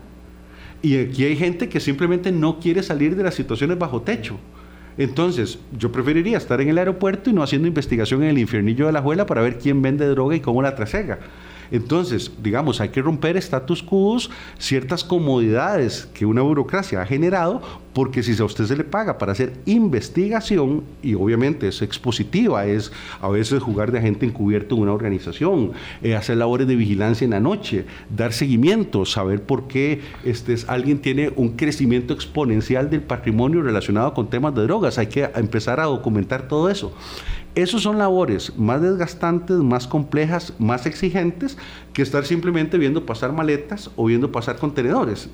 [0.83, 4.39] Y aquí hay gente que simplemente no quiere salir de las situaciones bajo techo.
[4.99, 8.93] Entonces, yo preferiría estar en el aeropuerto y no haciendo investigación en el infiernillo de
[8.93, 11.21] la juela para ver quién vende droga y cómo la trasega.
[11.71, 14.09] Entonces, digamos, hay que romper status quo,
[14.59, 17.61] ciertas comodidades que una burocracia ha generado,
[17.93, 22.93] porque si a usted se le paga para hacer investigación, y obviamente es expositiva, es
[23.21, 27.33] a veces jugar de agente encubierto en una organización, eh, hacer labores de vigilancia en
[27.33, 33.63] la noche, dar seguimiento, saber por qué este, alguien tiene un crecimiento exponencial del patrimonio
[33.63, 36.95] relacionado con temas de drogas, hay que empezar a documentar todo eso.
[37.59, 41.59] Esos son labores más desgastantes, más complejas, más exigentes
[41.93, 45.29] que estar simplemente viendo pasar maletas o viendo pasar contenedores.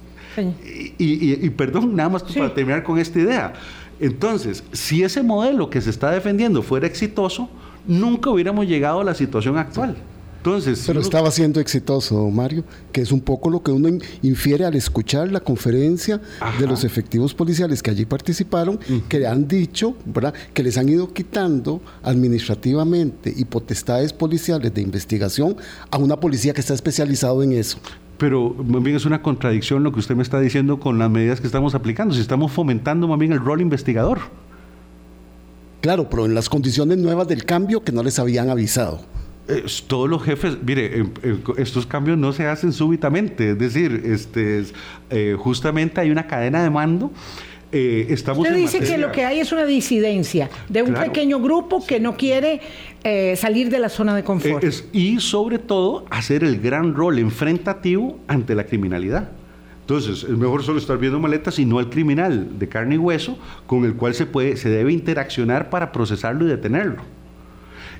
[0.97, 3.53] Y, perdón, nada más para terminar con esta idea.
[4.01, 7.51] Entonces, si ese modelo que se está defendiendo fuera exitoso,
[7.87, 9.95] nunca hubiéramos llegado a la situación actual.
[10.45, 13.89] Pero estaba siendo exitoso, Mario, que es un poco lo que uno
[14.21, 16.21] infiere al escuchar la conferencia
[16.59, 18.79] de los efectivos policiales que allí participaron,
[19.09, 25.57] que han dicho, ¿verdad?, que les han ido quitando administrativamente y potestades policiales de investigación
[25.91, 27.79] a una policía que está especializado en eso.
[28.19, 31.41] Pero más bien es una contradicción lo que usted me está diciendo con las medidas
[31.41, 32.15] que estamos aplicando.
[32.15, 34.19] Si estamos fomentando más bien el rol investigador.
[35.81, 39.01] Claro, pero en las condiciones nuevas del cambio que no les habían avisado.
[39.87, 41.05] Todos los jefes, mire,
[41.59, 44.65] estos cambios no se hacen súbitamente, es decir, este,
[45.11, 47.11] eh, justamente hay una cadena de mando.
[47.71, 51.85] Eh, estamos Usted dice que lo que hay es una disidencia de un pequeño grupo
[51.85, 52.61] que no quiere
[53.03, 54.65] eh, salir de la zona de confort.
[54.93, 59.29] y sobre todo hacer el gran rol enfrentativo ante la criminalidad.
[59.81, 63.37] Entonces, es mejor solo estar viendo maletas y no al criminal de carne y hueso
[63.67, 67.03] con el cual se, puede, se debe interaccionar para procesarlo y detenerlo.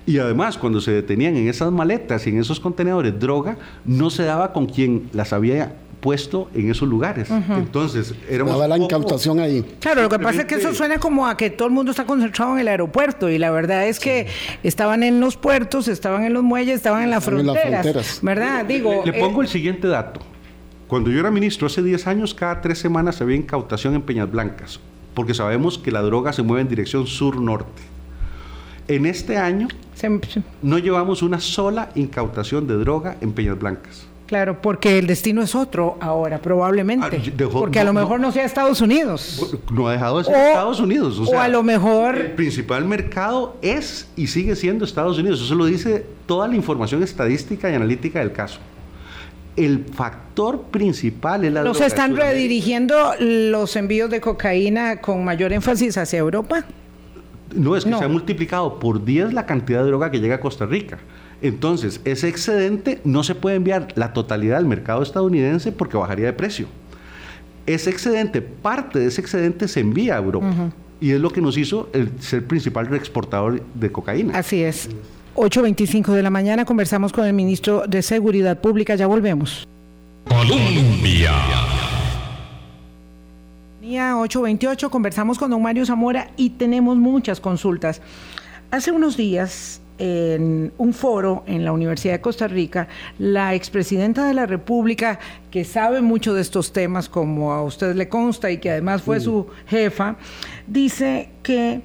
[0.07, 4.25] Y además, cuando se detenían en esas maletas y en esos contenedores droga, no se
[4.25, 7.31] daba con quien las había puesto en esos lugares.
[7.31, 8.53] Entonces, éramos.
[8.53, 9.65] Daba la incautación ahí.
[9.81, 12.05] Claro, lo que pasa es que eso suena como a que todo el mundo está
[12.05, 14.27] concentrado en el aeropuerto y la verdad es que
[14.63, 18.21] estaban en los puertos, estaban en los muelles, estaban en las fronteras.
[18.21, 18.67] ¿Verdad?
[18.67, 19.03] Digo.
[19.07, 20.21] Le, pongo eh, el siguiente dato.
[20.89, 24.81] Cuando yo era ministro hace 10 años, cada tres semanas había incautación en Peñas Blancas,
[25.15, 27.94] porque sabemos que la droga se mueve en dirección sur-norte.
[28.89, 29.69] En este año
[30.63, 34.07] no llevamos una sola incautación de droga en Peñas Blancas.
[34.27, 37.07] Claro, porque el destino es otro ahora, probablemente.
[37.07, 39.59] Ah, porque a lo mejor no, sea Estados Unidos.
[39.71, 41.21] No ha dejado de ser Estados Unidos.
[41.27, 42.17] O, a lo mejor.
[42.17, 45.43] El principal mercado es y sigue siendo Estados Unidos.
[45.43, 48.61] Eso lo dice toda la información estadística y analítica del caso.
[49.57, 55.97] El factor principal es la ¿Nos están redirigiendo los envíos de cocaína con mayor énfasis
[55.99, 56.65] hacia Europa?
[57.55, 60.41] No, es que se ha multiplicado por 10 la cantidad de droga que llega a
[60.41, 60.99] Costa Rica.
[61.43, 66.33] Entonces, ese excedente no se puede enviar la totalidad al mercado estadounidense porque bajaría de
[66.33, 66.67] precio.
[67.67, 70.71] Ese excedente, parte de ese excedente se envía a Europa.
[71.01, 74.39] Y es lo que nos hizo el ser principal exportador de cocaína.
[74.39, 74.89] Así es.
[75.35, 78.95] 8.25 de la mañana conversamos con el ministro de Seguridad Pública.
[78.95, 79.67] Ya volvemos.
[80.29, 81.33] Colombia.
[83.99, 88.01] 828, conversamos con don Mario Zamora y tenemos muchas consultas.
[88.71, 94.35] Hace unos días, en un foro en la Universidad de Costa Rica, la expresidenta de
[94.35, 95.19] la República,
[95.51, 99.21] que sabe mucho de estos temas, como a usted le consta y que además fue
[99.21, 100.17] su jefa,
[100.67, 101.83] dice que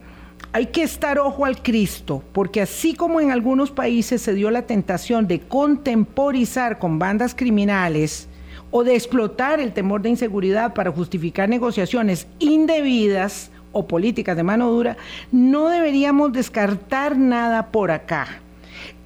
[0.52, 4.64] hay que estar ojo al Cristo, porque así como en algunos países se dio la
[4.64, 8.29] tentación de contemporizar con bandas criminales,
[8.72, 14.72] o de explotar el temor de inseguridad para justificar negociaciones indebidas o políticas de mano
[14.72, 14.98] dura,
[15.32, 18.42] no deberíamos descartar nada por acá.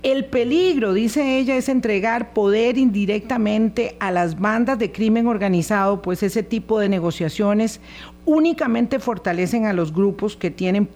[0.04, 6.24] El peligro, dice ella, es entregar poder indirectamente a las bandas de crimen organizado, pues
[6.24, 7.80] ese tipo de negociaciones
[8.26, 10.90] únicamente fortalecen a los grupos que tienen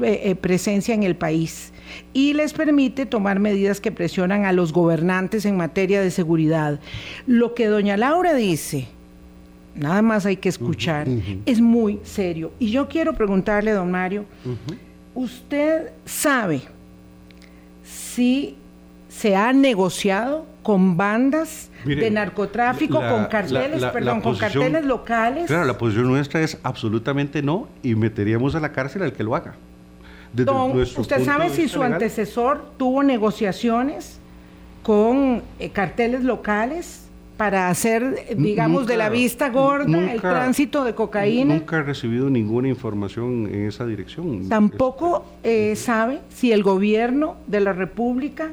[0.00, 1.72] eh, presencia en el país
[2.12, 6.80] y les permite tomar medidas que presionan a los gobernantes en materia de seguridad.
[7.26, 8.88] Lo que doña Laura dice,
[9.74, 11.06] nada más hay que escuchar,
[11.46, 12.52] es muy serio.
[12.58, 14.24] Y yo quiero preguntarle, don Mario,
[15.14, 16.62] ¿usted sabe
[17.84, 18.56] si
[19.08, 25.46] se ha negociado con bandas de narcotráfico, con carteles, perdón, con carteles locales?
[25.46, 29.34] Claro, la posición nuestra es absolutamente no y meteríamos a la cárcel al que lo
[29.34, 29.56] haga.
[30.96, 34.18] ¿Usted sabe si su antecesor tuvo negociaciones
[34.82, 41.54] con eh, carteles locales para hacer, digamos, de la vista gorda el tránsito de cocaína?
[41.54, 44.48] Nunca he recibido ninguna información en esa dirección.
[44.48, 48.50] Tampoco eh, sabe si el gobierno de la República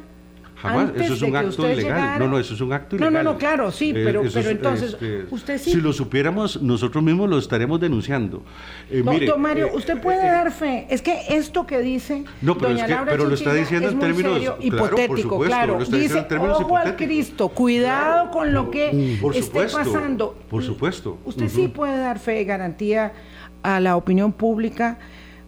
[0.62, 2.20] Jamás, eso es un acto ilegal.
[2.20, 3.14] no, no, eso es un acto ilegal.
[3.14, 5.72] No, no, no, claro, sí, eh, pero, pero entonces, este, usted sí.
[5.72, 8.42] Si lo supiéramos, nosotros mismos lo estaremos denunciando.
[8.90, 10.88] Eh, Doctor Mario, eh, usted puede dar fe.
[10.90, 12.24] Es que esto que dice.
[12.42, 14.42] No, pero, doña pero lo está diciendo en términos.
[14.60, 15.78] hipotético, claro.
[15.80, 20.36] dice, ojo al Cristo, cuidado con lo que esté pasando.
[20.50, 21.20] Por supuesto.
[21.26, 23.14] Usted sí puede dar fe y garantía
[23.62, 24.98] a la opinión pública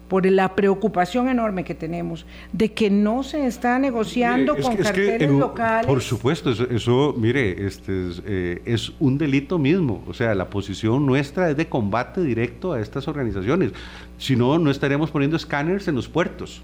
[0.10, 5.86] por la preocupación enorme que tenemos de que no se está negociando con carteles locales.
[5.86, 10.04] Por supuesto, eso, mire, este eh, es, un delito mismo.
[10.08, 13.72] O sea, la posición nuestra es de combate directo a estas organizaciones.
[14.18, 16.64] Si no, no estaríamos poniendo escáneres en los puertos.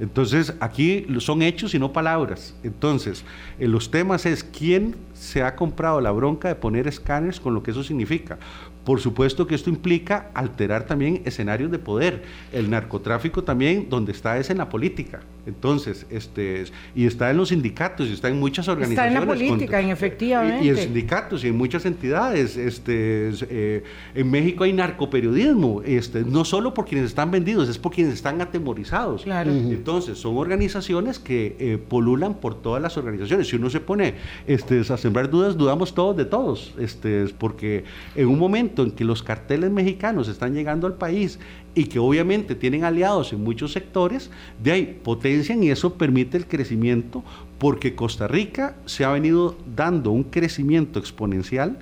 [0.00, 2.54] Entonces, aquí son hechos y no palabras.
[2.64, 3.22] Entonces,
[3.58, 7.54] en eh, los temas es quién se ha comprado la bronca de poner escáneres con
[7.54, 8.38] lo que eso significa.
[8.84, 12.22] Por supuesto que esto implica alterar también escenarios de poder.
[12.52, 15.20] El narcotráfico también, donde está, es en la política.
[15.46, 16.64] Entonces, este,
[16.94, 19.12] y está en los sindicatos, y está en muchas organizaciones.
[19.12, 20.64] Está en la política, en efectivamente.
[20.64, 22.56] Y, en sindicatos y en muchas entidades.
[22.56, 23.82] Este, eh,
[24.14, 28.40] en México hay narcoperiodismo, este, no solo por quienes están vendidos, es por quienes están
[28.40, 29.24] atemorizados.
[29.24, 29.50] Claro.
[29.50, 33.48] Entonces, son organizaciones que eh, polulan por todas las organizaciones.
[33.48, 34.14] Si uno se pone
[34.46, 36.74] este, a sembrar dudas, dudamos todos de todos.
[36.78, 41.38] Este, porque en un momento en que los carteles mexicanos están llegando al país
[41.74, 44.30] y que obviamente tienen aliados en muchos sectores,
[44.62, 47.22] de ahí potencian y eso permite el crecimiento
[47.58, 51.78] porque Costa Rica se ha venido dando un crecimiento exponencial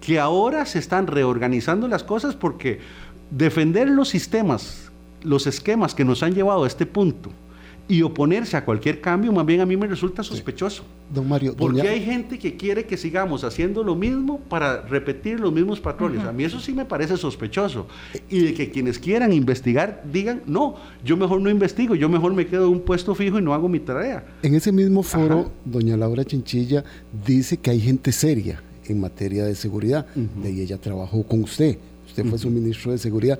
[0.00, 2.80] que ahora se están reorganizando las cosas porque
[3.30, 4.90] defender los sistemas,
[5.22, 7.30] los esquemas que nos han llevado a este punto,
[7.88, 10.84] y oponerse a cualquier cambio, más bien a mí me resulta sospechoso.
[11.12, 15.52] Don Mario, porque hay gente que quiere que sigamos haciendo lo mismo para repetir los
[15.52, 16.24] mismos patrones.
[16.24, 17.86] A mí eso sí me parece sospechoso.
[18.30, 22.46] Y de que quienes quieran investigar digan, no, yo mejor no investigo, yo mejor me
[22.46, 24.24] quedo en un puesto fijo y no hago mi tarea.
[24.42, 26.84] En ese mismo foro, doña Laura Chinchilla
[27.26, 30.06] dice que hay gente seria en materia de seguridad.
[30.14, 31.78] De ahí ella trabajó con usted.
[32.06, 33.38] Usted fue su ministro de Seguridad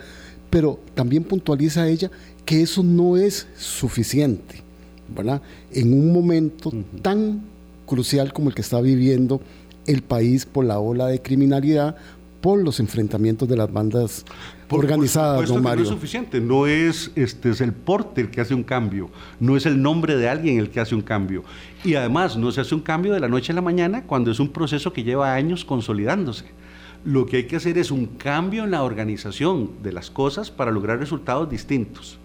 [0.53, 2.11] pero también puntualiza ella
[2.45, 4.63] que eso no es suficiente,
[5.09, 5.43] ¿verdad?
[5.71, 7.43] En un momento tan
[7.87, 9.41] crucial como el que está viviendo
[9.87, 11.97] el país por la ola de criminalidad,
[12.41, 14.25] por los enfrentamientos de las bandas
[14.69, 15.85] organizadas, don Mario.
[15.85, 19.57] no es suficiente, no es, este, es el porte el que hace un cambio, no
[19.57, 21.45] es el nombre de alguien el que hace un cambio.
[21.85, 24.41] Y además no se hace un cambio de la noche a la mañana cuando es
[24.41, 26.47] un proceso que lleva años consolidándose.
[27.05, 30.71] Lo que hay que hacer es un cambio en la organización de las cosas para
[30.71, 32.19] lograr resultados distintos.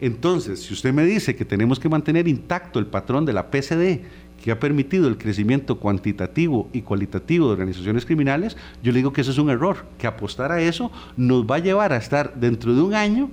[0.00, 4.02] Entonces, si usted me dice que tenemos que mantener intacto el patrón de la PCD,
[4.42, 9.22] que ha permitido el crecimiento cuantitativo y cualitativo de organizaciones criminales, yo le digo que
[9.22, 12.74] eso es un error, que apostar a eso nos va a llevar a estar dentro
[12.74, 13.30] de un año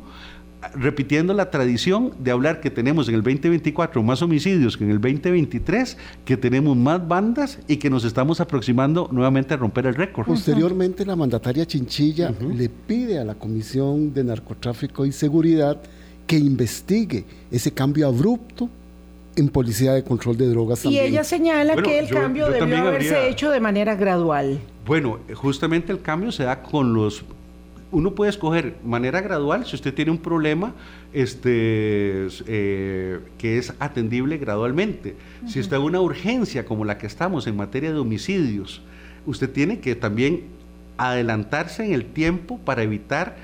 [0.73, 4.99] repitiendo la tradición de hablar que tenemos en el 2024 más homicidios que en el
[4.99, 10.25] 2023, que tenemos más bandas y que nos estamos aproximando nuevamente a romper el récord.
[10.25, 15.81] Posteriormente, la mandataria Chinchilla le pide a la Comisión de Narcotráfico y Seguridad
[16.27, 18.69] que investigue ese cambio abrupto
[19.35, 20.85] en policía de control de drogas.
[20.85, 24.59] Y ella señala que el cambio debió haberse hecho de manera gradual.
[24.85, 27.23] Bueno, justamente el cambio se da con los
[27.91, 30.73] uno puede escoger manera gradual si usted tiene un problema
[31.13, 35.15] este, eh, que es atendible gradualmente.
[35.47, 38.81] Si está en una urgencia como la que estamos en materia de homicidios,
[39.25, 40.43] usted tiene que también
[40.97, 43.37] adelantarse en el tiempo para evitar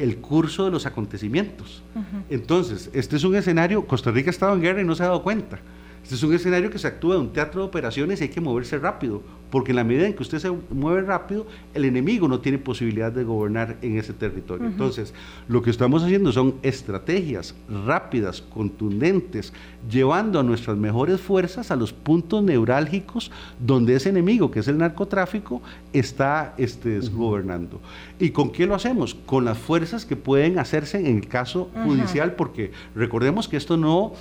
[0.00, 1.82] el curso de los acontecimientos.
[2.30, 5.06] Entonces, este es un escenario, Costa Rica ha estado en guerra y no se ha
[5.06, 5.58] dado cuenta.
[6.06, 8.40] Este es un escenario que se actúa en un teatro de operaciones y hay que
[8.40, 12.38] moverse rápido, porque en la medida en que usted se mueve rápido, el enemigo no
[12.38, 14.68] tiene posibilidad de gobernar en ese territorio.
[14.68, 15.12] Entonces,
[15.48, 19.52] lo que estamos haciendo son estrategias rápidas, contundentes,
[19.90, 24.78] llevando a nuestras mejores fuerzas a los puntos neurálgicos donde ese enemigo, que es el
[24.78, 25.60] narcotráfico,
[25.92, 27.80] está este, gobernando.
[28.20, 29.16] ¿Y con qué lo hacemos?
[29.16, 34.12] Con las fuerzas que pueden hacerse en el caso judicial, porque recordemos que esto no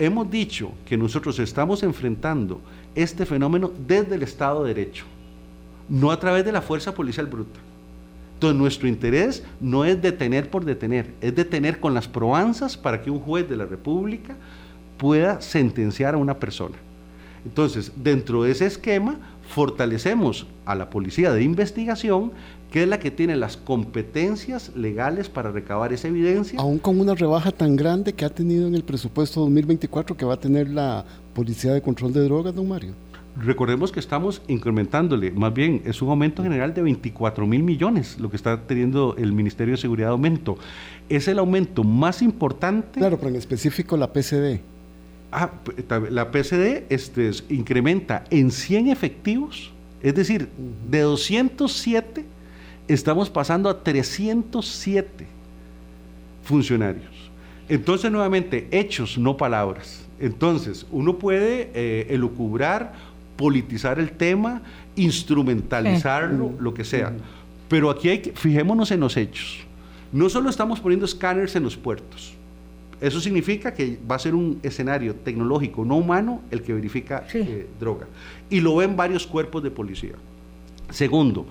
[0.00, 2.60] hemos dicho que nosotros estamos enfrentando
[2.94, 5.04] este fenómeno desde el Estado de Derecho,
[5.88, 7.60] no a través de la fuerza policial bruta.
[8.34, 13.10] Entonces nuestro interés no es detener por detener, es detener con las probanzas para que
[13.10, 14.34] un juez de la República
[14.96, 16.76] pueda sentenciar a una persona.
[17.44, 19.18] Entonces, dentro de ese esquema,
[19.50, 22.30] fortalecemos a la policía de investigación,
[22.70, 26.60] que es la que tiene las competencias legales para recabar esa evidencia.
[26.60, 30.34] Aún con una rebaja tan grande que ha tenido en el presupuesto 2024 que va
[30.34, 32.92] a tener la Policía de Control de Drogas, don Mario.
[33.36, 38.30] Recordemos que estamos incrementándole, más bien es un aumento general de 24 mil millones, lo
[38.30, 40.58] que está teniendo el Ministerio de Seguridad de aumento.
[41.08, 43.00] Es el aumento más importante.
[43.00, 44.60] Claro, pero en específico la PCD.
[45.32, 45.50] Ah,
[46.10, 50.48] la PCD este, incrementa en 100 efectivos, es decir,
[50.90, 52.24] de 207
[52.88, 55.26] estamos pasando a 307
[56.42, 57.30] funcionarios.
[57.68, 60.04] Entonces, nuevamente, hechos, no palabras.
[60.18, 62.92] Entonces, uno puede eh, elucubrar,
[63.36, 64.62] politizar el tema,
[64.96, 67.12] instrumentalizarlo, lo que sea.
[67.68, 69.60] Pero aquí hay que, fijémonos en los hechos.
[70.12, 72.34] No solo estamos poniendo escáneres en los puertos,
[73.00, 77.66] eso significa que va a ser un escenario tecnológico no humano el que verifica eh,
[77.78, 78.06] droga.
[78.50, 80.14] Y lo ven varios cuerpos de policía.
[80.90, 81.46] Segundo,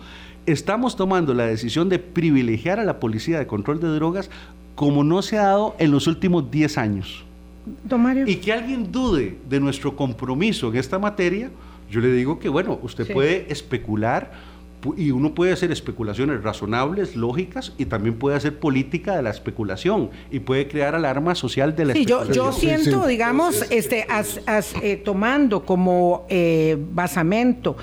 [0.46, 4.30] estamos tomando la decisión de privilegiar a la policía de control de drogas
[4.76, 7.26] como no se ha dado en los últimos 10 años.
[8.28, 11.50] Y que alguien dude de nuestro compromiso en esta materia,
[11.90, 14.32] yo le digo que, bueno, usted puede especular
[14.98, 20.10] y uno puede hacer especulaciones razonables, lógicas, y también puede hacer política de la especulación
[20.32, 24.40] y puede crear alarma social de la sí, Yo, yo siento, digamos, este, as,
[24.82, 27.78] eh, tomando como eh, basamento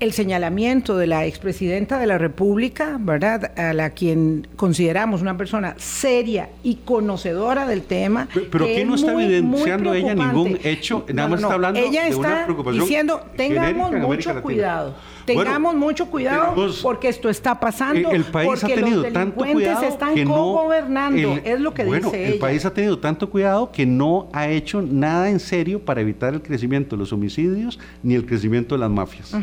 [0.00, 3.58] el señalamiento de la expresidenta de la República, ¿verdad?
[3.58, 8.28] A la quien consideramos una persona seria y conocedora del tema.
[8.50, 12.44] Pero, aquí no está evidenciando ella ningún hecho, nada más está hablando ella de una
[12.44, 12.84] preocupación.
[12.84, 14.94] Diciendo, tengamos mucho cuidado.
[15.24, 18.10] Tengamos mucho cuidado porque esto está pasando.
[18.10, 22.32] El país ha tenido tanto cuidado están que no, gobernando, es lo que bueno, dice
[22.32, 26.34] el país ha tenido tanto cuidado que no ha hecho nada en serio para evitar
[26.34, 29.36] el crecimiento de los homicidios ni el crecimiento de las mafias.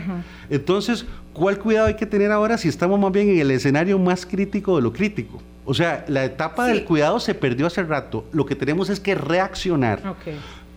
[0.50, 4.26] Entonces, ¿cuál cuidado hay que tener ahora si estamos más bien en el escenario más
[4.26, 5.42] crítico de lo crítico?
[5.64, 8.26] O sea, la etapa del cuidado se perdió hace rato.
[8.32, 10.02] Lo que tenemos es que reaccionar.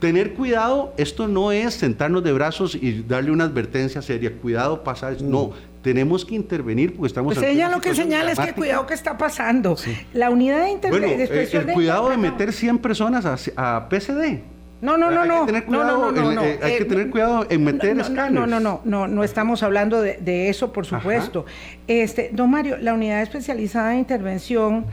[0.01, 5.13] Tener cuidado, esto no es sentarnos de brazos y darle una advertencia seria, cuidado, pasa,
[5.21, 7.35] no, tenemos que intervenir porque estamos...
[7.35, 9.77] Pues ella lo que señala es que cuidado que está pasando.
[10.13, 11.17] La unidad de intervención...
[11.17, 14.43] Bueno, eh, el cuidado de meter 100 personas a, a PCD.
[14.81, 15.41] No, no, no, hay no.
[15.41, 18.33] Que tener cuidado, no, no, hay que tener cuidado en meter no, escáneres.
[18.33, 21.47] No, no, no, no, no, estamos hablando de, eso, por supuesto.
[21.87, 24.85] Este, don Mario, la unidad especializada de intervención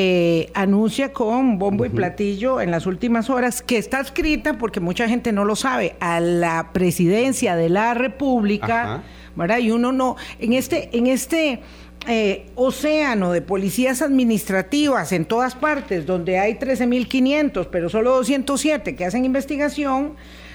[0.00, 5.08] eh, anuncia con bombo y platillo en las últimas horas que está escrita, porque mucha
[5.08, 9.02] gente no lo sabe, a la presidencia de la República,
[9.34, 9.58] ¿verdad?
[9.58, 11.62] Y uno no, en este, en este
[12.06, 19.04] eh, océano de policías administrativas en todas partes, donde hay 13.500, pero solo 207 que
[19.04, 20.14] hacen investigación,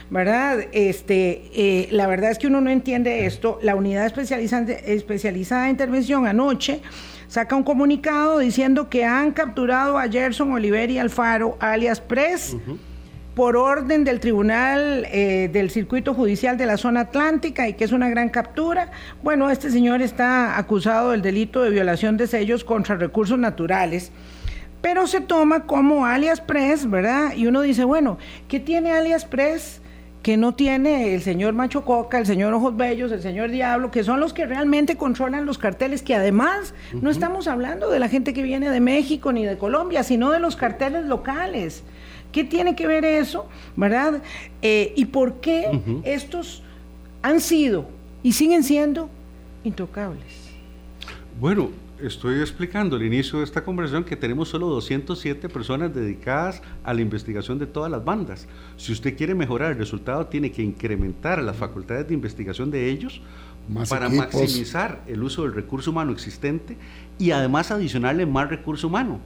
[0.10, 0.68] ¿verdad?
[0.72, 3.60] Este, eh, la verdad es que uno no entiende esto.
[3.62, 6.80] La unidad especializada, especializada de intervención anoche
[7.34, 12.56] saca un comunicado diciendo que han capturado a Gerson Oliveri Alfaro, alias Press,
[13.34, 17.92] por orden del Tribunal eh, del Circuito Judicial de la Zona Atlántica y que es
[17.92, 18.92] una gran captura.
[19.24, 24.12] Bueno, este señor está acusado del delito de violación de sellos contra recursos naturales
[24.82, 27.34] pero se toma como alias Press, ¿verdad?
[27.38, 28.18] Y uno dice, bueno,
[28.50, 29.82] ¿qué tiene alias Press?
[30.24, 34.06] Que no tiene el señor Macho Coca, el señor Ojos Bellos, el señor Diablo, que
[34.06, 38.34] son los que realmente controlan los carteles, que además no estamos hablando de la gente
[38.34, 41.84] que viene de México ni de Colombia, sino de los carteles locales.
[42.32, 44.22] ¿Qué tiene que ver eso, verdad?
[44.62, 46.64] Eh, ¿Y por qué estos
[47.22, 47.86] han sido
[48.24, 49.10] y siguen siendo
[49.66, 50.24] intocables?
[51.38, 51.70] Bueno,
[52.06, 57.02] estoy explicando al inicio de esta conversación que tenemos solo 207 personas dedicadas a la
[57.02, 58.48] investigación de todas las bandas.
[58.78, 63.22] Si usted quiere mejorar el resultado, tiene que incrementar las facultades de investigación de ellos
[63.90, 66.78] para maximizar el uso del recurso humano existente
[67.18, 69.22] y además adicionarle más recurso humano.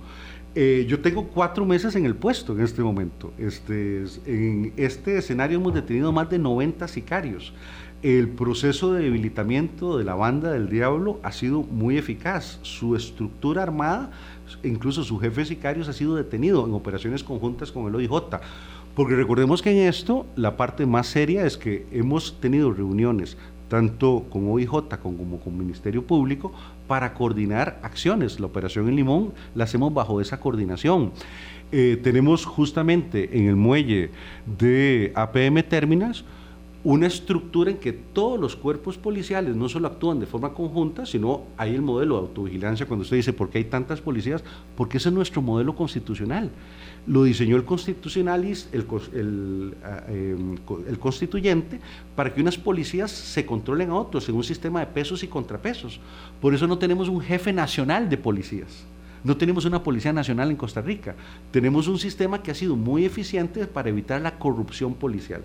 [0.54, 3.34] Eh, yo tengo cuatro meses en el puesto en este momento.
[3.38, 7.54] Este, en este escenario hemos detenido más de 90 sicarios
[8.04, 12.60] el proceso de debilitamiento de la banda del diablo ha sido muy eficaz.
[12.62, 14.12] Su estructura armada,
[14.64, 18.12] incluso su jefe sicarios, ha sido detenido en operaciones conjuntas con el OIJ.
[18.96, 23.38] Porque recordemos que en esto la parte más seria es que hemos tenido reuniones
[23.68, 26.54] tanto con OIJ como con Ministerio Público
[26.88, 28.40] para coordinar acciones.
[28.40, 31.12] La operación en Limón la hacemos bajo esa coordinación.
[31.72, 34.12] Eh, tenemos justamente en el muelle
[34.46, 36.24] de APM Terminas
[36.84, 41.44] una estructura en que todos los cuerpos policiales no solo actúan de forma conjunta, sino
[41.58, 44.44] hay el modelo de autovigilancia cuando usted dice, ¿por qué hay tantas policías?
[44.76, 46.52] Porque ese es nuestro modelo constitucional.
[47.08, 50.56] Lo diseñó el constitucionalis, el, ah, em,
[50.88, 51.80] el constituyente,
[52.16, 56.00] para que unas policías se controlen a otros en un sistema de pesos y contrapesos.
[56.40, 58.86] Por eso no tenemos un jefe nacional de policías.
[59.24, 61.16] No tenemos una Policía Nacional en Costa Rica.
[61.52, 65.42] Tenemos un sistema que ha sido muy eficiente para evitar la corrupción policial.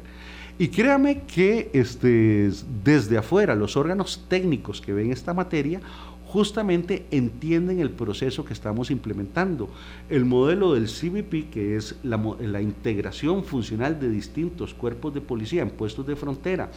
[0.63, 2.49] Y créame que este,
[2.85, 5.81] desde afuera los órganos técnicos que ven esta materia
[6.25, 9.69] justamente entienden el proceso que estamos implementando.
[10.09, 15.71] El modelo del CBP, que es la, integración funcional de distintos cuerpos de policía en
[15.71, 16.71] puestos de frontera,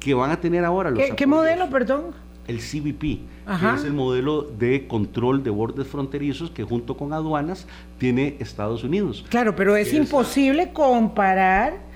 [0.00, 0.98] que van a tener ahora los...
[1.14, 2.14] ¿Qué, modelo, perdón?
[2.46, 3.00] El CBP,
[3.60, 7.66] que es el modelo de control de bordes fronterizos que junto con aduanas
[7.98, 9.26] tiene Estados Unidos.
[9.28, 11.87] Claro, pero es imposible comparar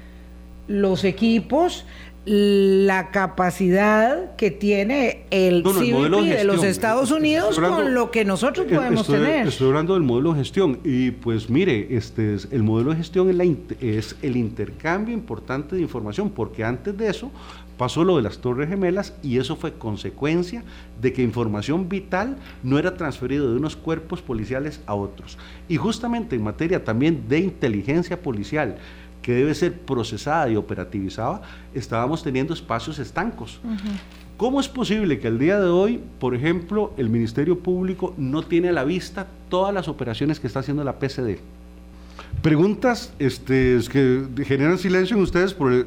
[0.69, 1.85] los equipos,
[2.25, 8.77] la capacidad que tiene el CBP de, los Estados Unidos con lo que nosotros eh,
[8.77, 9.49] podemos tener.
[9.49, 13.29] Estoy hablando del modelo de gestión y pues mire, este es, el modelo de gestión
[13.29, 13.45] es, la,
[13.81, 17.33] es el intercambio importante de información porque antes de eso
[17.77, 20.63] pasó lo de las Torres Gemelas y eso fue consecuencia
[21.01, 25.39] de que información vital no era transferida de unos cuerpos policiales a otros.
[25.69, 28.77] Y justamente en materia también de inteligencia policial,
[29.23, 31.43] que debe ser procesada y operativizada,
[31.73, 33.61] estábamos teniendo espacios estancos.
[34.37, 38.71] ¿Cómo es posible que al día de hoy, por ejemplo, el Ministerio Público no tiene
[38.71, 41.39] a la vista todas las operaciones que está haciendo la PCD?
[42.43, 45.87] Preguntas este, que generan silencio en ustedes por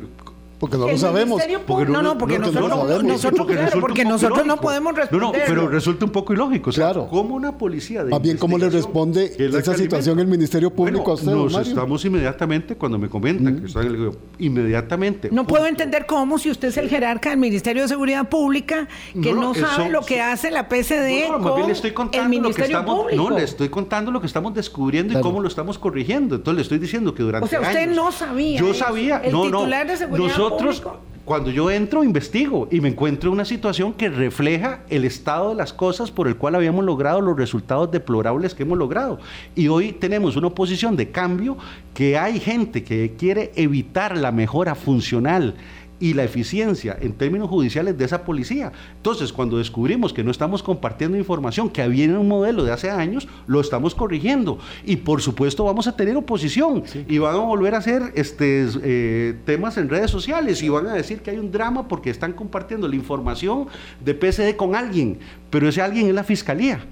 [0.66, 1.30] Porque no lo sabemos.
[1.38, 3.04] Ministerio Porque no, no- no, porque no, nosotros, no no, sabemos.
[3.04, 5.22] nosotros, Porque claro, porque nosotros no podemos No, responder.
[5.22, 6.70] no, pero resulta un poco ilógico.
[6.70, 7.08] O sea, Claro.
[7.10, 11.12] ¿cómo una policía de Más bien, ¿cómo le responde esa situación el Ministerio Público Bueno,
[11.12, 11.70] a usted, Nos Mario?
[11.70, 15.30] estamos inmediatamente, cuando me comentan que están en el inmediatamente.
[15.32, 15.84] No puedo Punto.
[15.84, 19.42] entender cómo, si usted es el jerarca del Ministerio de Seguridad Pública, que No, no,
[19.42, 21.92] no, sabe eso- lo que hace la PCD No, no, más con bien le estoy
[21.92, 23.30] contando el lo que Ministerio estamos, Público.
[23.30, 25.20] no, le estoy contando lo que estamos descubriendo Claro.
[25.28, 26.36] y cómo lo estamos corrigiendo.
[26.36, 29.32] Entonces le estoy diciendo que durante O sea, usted años- no sabía Yo sabía, El
[29.32, 29.60] no, no.
[29.60, 30.28] titular de Seguridad
[30.64, 30.82] Nosotros
[31.26, 35.74] cuando yo entro investigo y me encuentro una situación que refleja el estado de las
[35.74, 39.20] cosas por el cual habíamos logrado los resultados deplorables que hemos logrado.
[39.56, 41.58] Y hoy tenemos una oposición de cambio
[41.96, 45.56] que hay gente que quiere evitar la mejora funcional
[46.00, 48.72] y la eficiencia en términos judiciales de esa policía.
[48.98, 53.28] Entonces, cuando descubrimos que no estamos compartiendo información, que había un modelo de hace años,
[53.48, 54.60] lo estamos corrigiendo.
[54.86, 59.36] Y por supuesto vamos a tener oposición y van a volver a hacer este, eh,
[59.46, 62.88] temas en redes sociales y van a decir que hay un drama porque están compartiendo
[62.88, 63.68] la información
[64.04, 65.20] de PCD con alguien,
[65.50, 66.86] pero ese alguien es la fiscalía.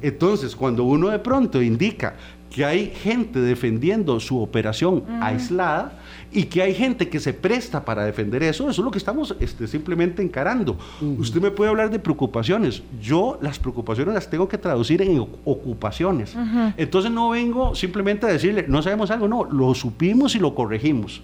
[0.00, 2.14] Entonces, cuando uno de pronto indica
[2.54, 5.98] que hay gente defendiendo su operación aislada
[6.30, 9.34] y que hay gente que se presta para defender eso, eso es lo que estamos
[9.40, 10.76] este, simplemente encarando.
[11.18, 12.82] Usted me puede hablar de preocupaciones.
[13.00, 16.34] Yo las preocupaciones las tengo que traducir en oc- ocupaciones.
[16.76, 21.22] Entonces no vengo simplemente a decirle, no sabemos algo, no, lo supimos y lo corregimos.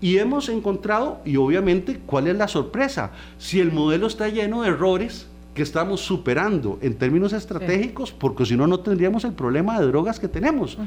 [0.00, 3.12] Y hemos encontrado, y obviamente, ¿cuál es la sorpresa?
[3.38, 8.56] Si el modelo está lleno de errores que estamos superando en términos estratégicos, porque si
[8.56, 10.78] no, no tendríamos el problema de drogas que tenemos.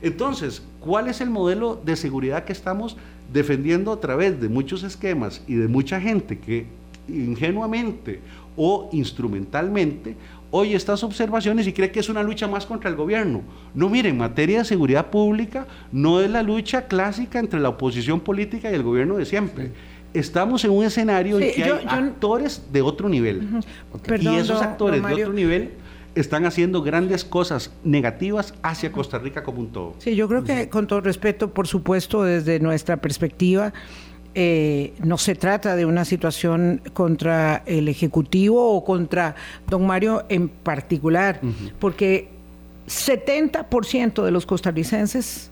[0.00, 2.96] Entonces, ¿cuál es el modelo de seguridad que estamos
[3.32, 6.66] defendiendo a través de muchos esquemas y de mucha gente que
[7.06, 8.20] ingenuamente
[8.56, 10.16] o instrumentalmente
[10.50, 13.42] oye estas observaciones y cree que es una lucha más contra el gobierno.
[13.74, 18.20] No, mire, en materia de seguridad pública no es la lucha clásica entre la oposición
[18.20, 19.72] política y el gobierno de siempre.
[20.14, 23.60] Estamos en un escenario en Sí, que yo- hay yo- actores de otro nivel.
[24.06, 25.72] Perdón, y esos actores de otro nivel
[26.14, 29.94] están haciendo grandes cosas negativas hacia Costa Rica como un todo.
[29.98, 33.72] Sí, yo creo que con todo respeto, por supuesto, desde nuestra perspectiva,
[34.36, 39.34] eh, no se trata de una situación contra el Ejecutivo o contra
[39.68, 41.40] don Mario en particular,
[41.80, 42.28] porque
[42.86, 45.50] 70% de los costarricenses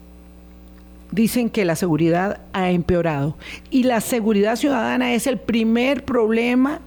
[1.13, 3.37] dicen que la seguridad ha empeorado
[3.71, 6.81] y la seguridad ciudadana es el primer problema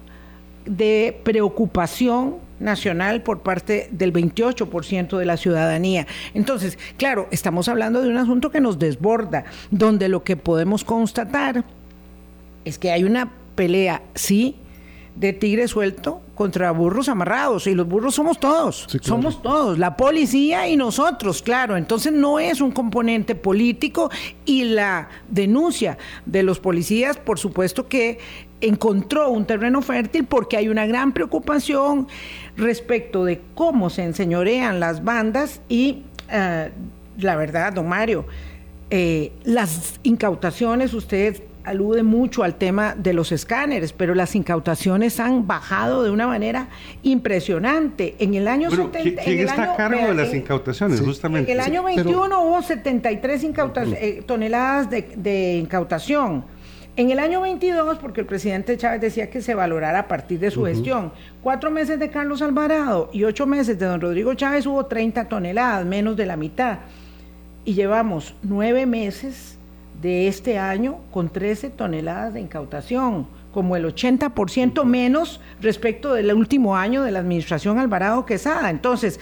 [0.65, 6.07] de preocupación nacional por parte del 28% de la ciudadanía.
[6.33, 11.63] Entonces, claro, estamos hablando de un asunto que nos desborda, donde lo que podemos constatar
[12.63, 14.55] es que hay una pelea, sí,
[15.15, 17.65] de tigre suelto contra burros amarrados.
[17.67, 18.85] Y los burros somos todos.
[18.89, 19.15] Sí, claro.
[19.15, 19.79] Somos todos.
[19.79, 21.77] La policía y nosotros, claro.
[21.77, 24.11] Entonces no es un componente político
[24.45, 28.19] y la denuncia de los policías, por supuesto que
[28.61, 32.07] encontró un terreno fértil porque hay una gran preocupación
[32.57, 36.71] respecto de cómo se enseñorean las bandas y eh,
[37.17, 38.25] la verdad, don Mario,
[38.89, 45.47] eh, las incautaciones, usted alude mucho al tema de los escáneres, pero las incautaciones han
[45.47, 46.67] bajado de una manera
[47.03, 48.15] impresionante.
[48.19, 50.29] En el año Bueno, 70 ¿quién en el está año- a cargo vea, de las
[50.29, 51.05] en- incautaciones, Sí.
[51.05, 51.51] justamente?
[51.51, 56.45] en el año pero- 21 hubo 73 incauta- eh, toneladas de, de incautación.
[56.97, 60.49] En el año 22, porque el presidente Chávez decía que se valorara a partir de
[60.49, 61.11] su gestión,
[61.41, 65.85] cuatro meses de Carlos Alvarado y ocho meses de don Rodrigo Chávez hubo 30 toneladas,
[65.85, 66.79] menos de la mitad.
[67.65, 69.54] Y llevamos nueve meses
[70.05, 76.75] de este año con 13 toneladas de incautación, como el 80% menos respecto del último
[76.77, 78.69] año de la administración Alvarado Quesada.
[78.69, 79.19] Entonces,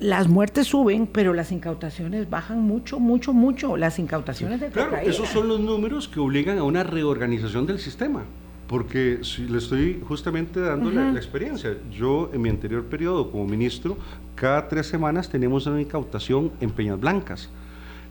[0.00, 3.76] las muertes suben, pero las incautaciones bajan mucho, mucho, mucho.
[3.76, 5.10] Las incautaciones de Claro, cocaína.
[5.10, 8.22] esos son los números que obligan a una reorganización del sistema.
[8.66, 11.76] Porque si le estoy justamente dando la, la experiencia.
[11.96, 13.96] Yo, en mi anterior periodo como ministro,
[14.34, 17.50] cada tres semanas teníamos una incautación en Peñas Blancas.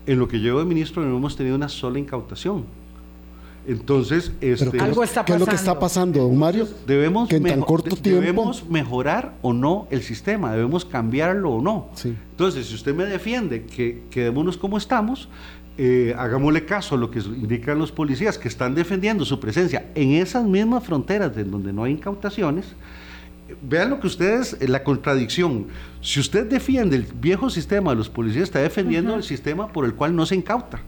[0.06, 2.66] En lo que llevo de ministro no hemos tenido una sola incautación.
[3.66, 6.68] Entonces, este, ¿qué, Algo es- está qué es lo que está pasando, don Mario?
[6.86, 8.20] debemos, que en tan corto tiempo...
[8.20, 11.88] debemos mejorar o no el sistema, debemos cambiarlo o no.
[11.95, 12.14] Sí.
[12.32, 15.30] Entonces, si usted me defiende que quedémonos como estamos,
[15.78, 20.12] eh, hagámosle caso a lo que indican los policías que están defendiendo su presencia en
[20.12, 22.66] esas mismas fronteras en donde no hay incautaciones.
[23.62, 25.68] Vean lo que ustedes, eh, la contradicción.
[26.01, 29.95] Si usted defiende el viejo sistema de los policías, está defendiendo el sistema por el
[29.95, 30.82] cual no se incauta.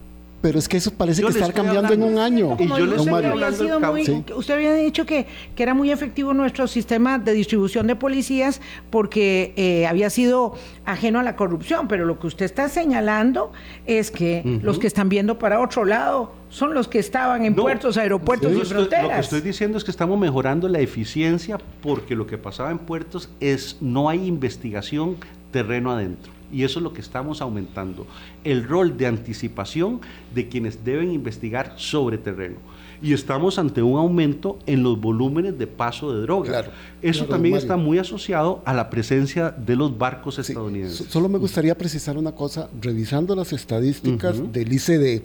[0.45, 2.55] Pero es que eso parece que está cambiando en un año.
[2.59, 5.25] Y yo usted, había sido muy, usted había dicho que,
[5.55, 10.53] que, era muy efectivo nuestro sistema de distribución de policías porque eh, había sido
[10.85, 13.53] ajeno a la corrupción, pero lo que usted está señalando
[13.87, 17.97] es que los que están viendo para otro lado son los que estaban en puertos,
[17.97, 19.03] aeropuertos y fronteras.
[19.03, 22.77] Lo que estoy diciendo es que estamos mejorando la eficiencia porque lo que pasaba en
[22.77, 25.15] puertos es no hay investigación
[25.49, 26.34] terreno adentro.
[26.51, 28.05] Y eso es lo que estamos aumentando.
[28.43, 30.01] El rol de anticipación
[30.33, 32.57] de quienes deben investigar sobre terreno.
[33.01, 36.65] Y estamos ante un aumento en los volúmenes de paso de drogas.
[37.01, 41.07] eso también está muy asociado a la presencia de los barcos estadounidenses.
[41.09, 42.69] solo me gustaría precisar una cosa.
[42.81, 45.21] Revisando las estadísticas del ICD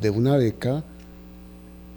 [0.00, 0.84] de una década,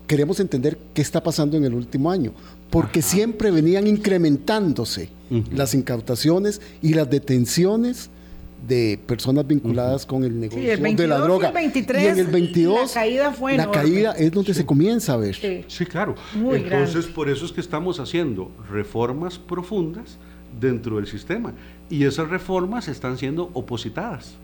[0.08, 2.34] queremos entender qué está pasando en el último año.
[2.70, 5.10] Porque siempre venían incrementándose
[5.52, 8.10] las incautaciones y las detenciones
[8.68, 11.52] de personas vinculadas con el negocio de la droga.
[11.62, 15.36] y en el 22 la caída fue La caída es donde se comienza a ver.
[15.68, 16.16] Sí, claro.
[16.36, 20.18] Entonces, por eso es que estamos haciendo reformas profundas
[20.60, 21.54] dentro del sistema
[21.90, 24.36] y esas reformas están siendo opositadas.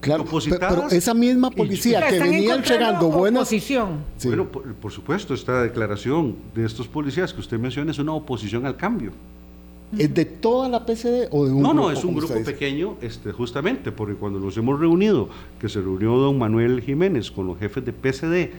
[0.00, 4.04] Claro, pero esa misma policía que venía entregando buena oposición.
[4.22, 8.76] Bueno, por, supuesto, esta declaración de estos policías que usted menciona es una oposición al
[8.76, 9.12] cambio.
[9.96, 13.32] ¿Es de toda la PCD o de un No, no, es un grupo pequeño, este,
[13.32, 15.28] justamente, porque cuando nos hemos reunido,
[15.60, 18.50] que se reunió don Manuel Jiménez con los jefes de PCD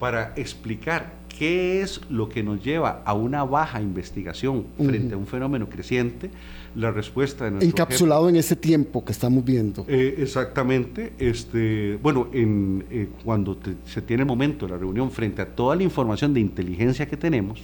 [0.00, 5.26] para explicar qué es lo que nos lleva a una baja investigación frente a un
[5.26, 6.30] fenómeno creciente,
[6.74, 9.84] la respuesta de nuestro Encapsulado en ese tiempo que estamos viendo.
[9.88, 11.12] Eh, exactamente.
[11.18, 15.76] Este, bueno, en, eh, cuando se tiene el momento de la reunión frente a toda
[15.76, 17.60] la información de inteligencia que tenemos,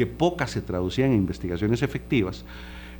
[0.00, 2.46] que pocas se traducían en investigaciones efectivas,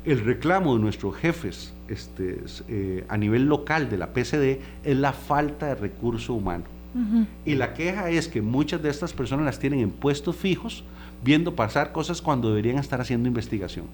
[0.05, 5.11] el reclamo de nuestros jefes este, eh, a nivel local de la PCD es la
[5.11, 6.65] falta de recurso humano.
[7.43, 10.83] Y la queja es que muchas de estas personas las tienen en puestos fijos,
[11.23, 13.85] viendo pasar cosas cuando deberían estar haciendo investigación.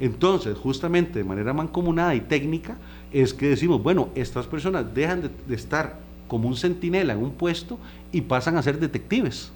[0.00, 2.76] Entonces, justamente de manera mancomunada y técnica,
[3.12, 7.78] es que decimos, bueno, estas personas dejan de estar como un centinela en un puesto
[8.12, 9.50] y pasan a ser detectives.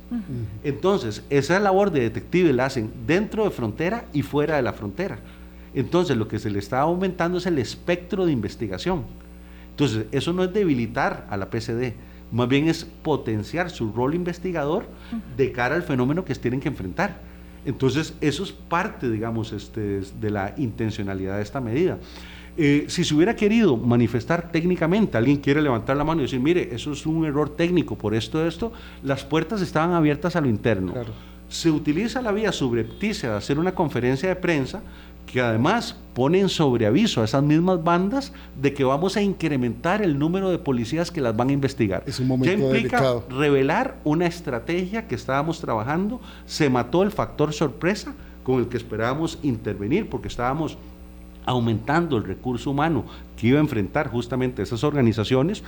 [0.64, 5.18] Entonces, esa labor de detective la hacen dentro de frontera y fuera de la frontera.
[5.74, 9.04] Entonces, lo que se le está aumentando es el espectro de investigación.
[9.70, 11.94] Entonces, eso no es debilitar a la PCD,
[12.32, 14.86] más bien es potenciar su rol investigador
[15.36, 17.20] de cara al fenómeno que tienen que enfrentar.
[17.64, 21.98] Entonces, eso es parte, digamos, este, de la intencionalidad de esta medida.
[22.58, 26.74] Eh, si se hubiera querido manifestar técnicamente, alguien quiere levantar la mano y decir, mire,
[26.74, 30.94] eso es un error técnico por esto, esto, las puertas estaban abiertas a lo interno.
[31.48, 34.82] Se utiliza la vía subrepticia de hacer una conferencia de prensa
[35.26, 40.18] que además pone en sobreaviso a esas mismas bandas de que vamos a incrementar el
[40.18, 42.04] número de policías que las van a investigar.
[42.06, 47.52] Es un momento ya implica revelar una estrategia que estábamos trabajando, se mató el factor
[47.52, 50.78] sorpresa con el que esperábamos intervenir porque estábamos
[51.46, 53.04] aumentando el recurso humano
[53.36, 55.62] que iba a enfrentar justamente esas organizaciones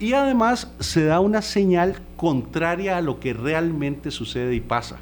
[0.00, 4.98] y además se da una señal contraria a lo que realmente sucede y pasa,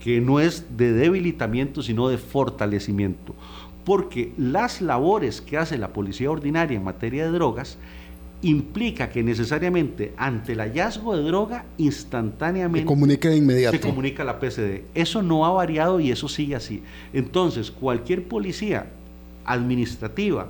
[0.00, 3.34] que no es de debilitamiento, sino de fortalecimiento,
[3.84, 7.78] porque las labores que hace la policía ordinaria en materia de drogas
[8.42, 13.76] implica que necesariamente ante el hallazgo de droga instantáneamente se comunica de inmediato.
[13.76, 14.82] Se comunica la PCD.
[14.94, 16.82] Eso no ha variado y eso sigue así.
[17.14, 18.90] Entonces, cualquier policía
[19.44, 20.48] administrativa,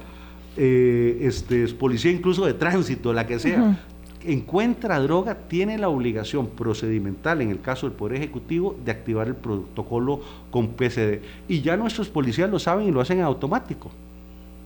[0.56, 3.78] eh, este, policía incluso de tránsito, la que sea,
[4.24, 9.34] encuentra droga, tiene la obligación procedimental, en el caso del Poder Ejecutivo, de activar el
[9.34, 10.20] protocolo
[10.50, 11.20] con PCD.
[11.48, 13.90] Y ya nuestros policías lo saben y lo hacen en automático.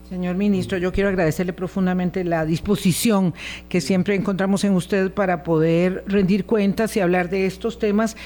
[0.09, 3.35] Señor ministro, yo quiero agradecerle profundamente la disposición
[3.67, 8.17] que siempre encontramos en usted para poder rendir cuentas y hablar de estos temas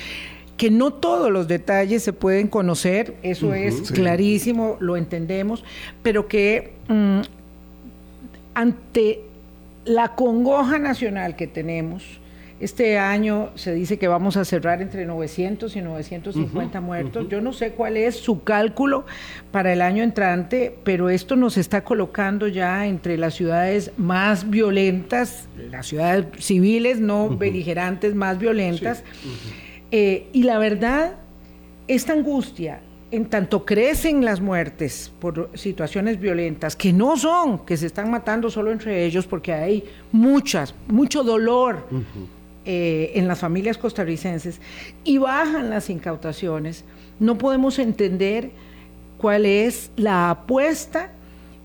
[0.63, 5.61] que no todos los detalles se pueden conocer, eso es clarísimo, lo entendemos,
[6.01, 7.19] pero que mm,
[8.53, 9.23] ante
[9.83, 12.21] la congoja nacional que tenemos,
[12.61, 17.27] este año se dice que vamos a cerrar entre 900 y 950 muertos.
[17.27, 19.05] Yo no sé cuál es su cálculo
[19.51, 25.49] para el año entrante, pero esto nos está colocando ya entre las ciudades más violentas,
[25.69, 29.03] las ciudades civiles no beligerantes más violentas.
[29.95, 31.17] Eh, y la verdad,
[31.87, 32.81] esta angustia,
[33.11, 38.49] en tanto crecen las muertes por situaciones violentas, que no son, que se están matando
[38.49, 41.85] solo entre ellos, porque hay muchas, mucho dolor
[42.65, 44.59] eh, en las familias costarricenses,
[45.03, 46.85] y bajan las incautaciones,
[47.19, 48.49] no podemos entender
[49.19, 51.11] cuál es la apuesta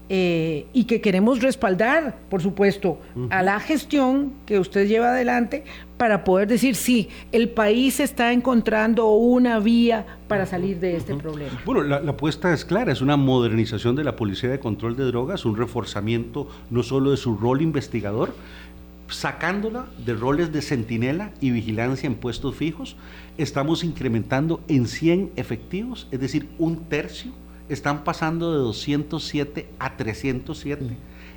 [0.08, 2.98] eh, y que queremos respaldar, por supuesto,
[3.30, 5.64] a la gestión que usted lleva adelante
[5.98, 11.60] para poder decir, sí, el país está encontrando una vía para salir de este problema.
[11.66, 15.04] Bueno, la, la, apuesta es clara, es una modernización de la Policía de Control de
[15.04, 18.34] Drogas, un reforzamiento no solo de su rol investigador,
[19.08, 22.96] sacándola de roles de centinela y vigilancia en puestos fijos,
[23.36, 27.32] estamos incrementando en 100 efectivos, es decir, un tercio
[27.68, 30.96] están pasando de 207 a 307.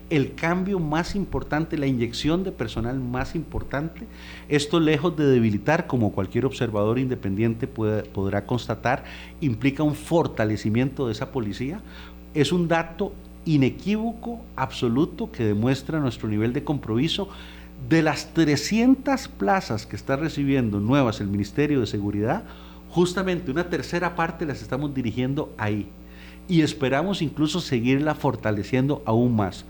[0.10, 4.08] El cambio más importante, la inyección de personal más importante,
[4.50, 9.06] esto lejos de debilitar, como cualquier observador independiente puede, podrá constatar,
[9.40, 11.82] implica un fortalecimiento de esa policía.
[12.34, 13.14] Es un dato
[13.46, 17.30] inequívoco, absoluto, que demuestra nuestro nivel de compromiso.
[17.88, 22.44] De las 300 plazas que está recibiendo nuevas el Ministerio de Seguridad,
[22.90, 25.90] justamente una tercera parte las estamos dirigiendo ahí,
[26.52, 29.64] y esperamos incluso seguirla fortaleciendo aún más.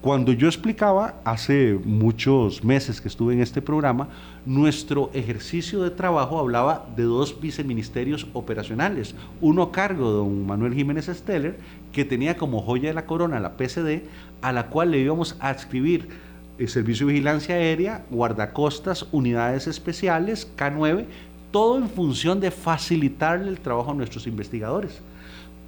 [0.00, 4.08] Cuando yo explicaba hace muchos meses que estuve en este programa,
[4.46, 11.04] nuestro ejercicio de trabajo hablaba de dos viceministerios operacionales, uno cargo de don Manuel Jiménez
[11.04, 11.58] Steller,
[11.92, 14.04] que tenía como joya de la corona la PCD,
[14.40, 16.08] a la cual le íbamos a adscribir
[16.56, 21.04] el Servicio de Vigilancia Aérea, guardacostas, unidades especiales, K9,
[21.50, 25.02] todo en función de facilitarle el trabajo a nuestros investigadores.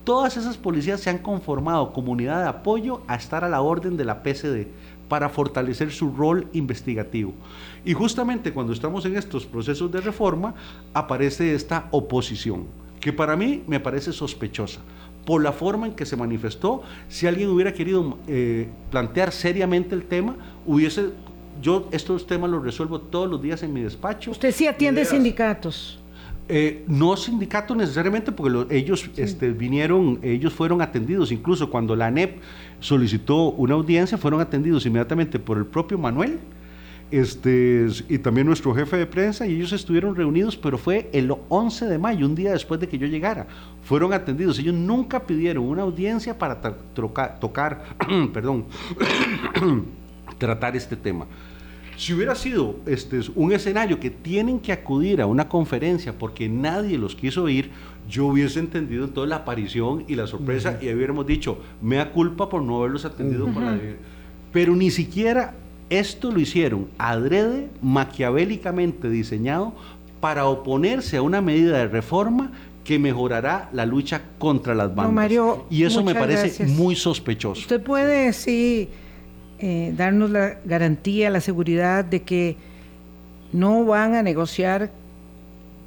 [0.08, 4.06] Todas esas policías se han conformado comunidad de apoyo a estar a la orden de
[4.06, 4.66] la PCD
[5.06, 7.34] para fortalecer su rol investigativo.
[7.84, 10.54] Y justamente cuando estamos en estos procesos de reforma,
[10.94, 12.68] aparece esta oposición,
[13.00, 14.80] que para mí me parece sospechosa
[15.26, 16.82] por la forma en que se manifestó.
[17.10, 21.10] Si alguien hubiera querido eh, plantear seriamente el tema, hubiese...
[21.60, 24.30] Yo estos temas los resuelvo todos los días en mi despacho.
[24.30, 25.10] Usted sí atiende Ideas.
[25.10, 25.98] sindicatos.
[26.48, 29.20] Eh, no sindicato necesariamente, porque lo, ellos sí.
[29.20, 32.38] este, vinieron, ellos fueron atendidos, incluso cuando la ANEP
[32.80, 36.38] solicitó una audiencia, fueron atendidos inmediatamente por el propio Manuel
[37.10, 41.86] este, y también nuestro jefe de prensa, y ellos estuvieron reunidos, pero fue el 11
[41.86, 43.46] de mayo, un día después de que yo llegara.
[43.82, 44.58] Fueron atendidos.
[44.58, 46.60] Ellos nunca pidieron una audiencia para
[46.94, 47.84] tocar, tocar
[48.34, 48.66] perdón,
[50.38, 51.26] tratar este tema.
[51.98, 56.96] Si hubiera sido este, un escenario que tienen que acudir a una conferencia porque nadie
[56.96, 57.70] los quiso oír,
[58.08, 60.90] yo hubiese entendido entonces la aparición y la sorpresa uh -huh.
[60.90, 63.54] y hubiéramos dicho, me da culpa por no haberlos atendido uh -huh.
[63.54, 63.78] con la...
[64.52, 65.54] Pero ni siquiera
[65.90, 69.72] esto lo hicieron adrede, maquiavélicamente diseñado
[70.20, 72.52] para oponerse a una medida de reforma
[72.84, 75.06] que mejorará la lucha contra las bandas.
[75.06, 76.70] No, Mario, y eso me parece gracias.
[76.70, 77.60] muy sospechoso.
[77.60, 78.88] Usted puede, sí
[79.60, 82.56] eh, darnos la garantía, la seguridad de que
[83.52, 84.90] no van a negociar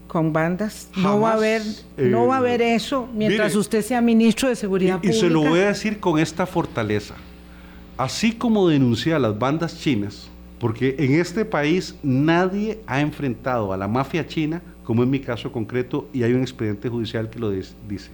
[0.07, 1.61] con bandas, Jamás, no va a haber,
[1.97, 5.15] eh, no va a haber eso mientras mire, usted sea ministro de seguridad y, pública.
[5.15, 7.15] Y se lo voy a decir con esta fortaleza,
[7.97, 13.77] así como denuncié a las bandas chinas, porque en este país nadie ha enfrentado a
[13.77, 17.49] la mafia china, como en mi caso concreto, y hay un expediente judicial que lo
[17.49, 18.09] dice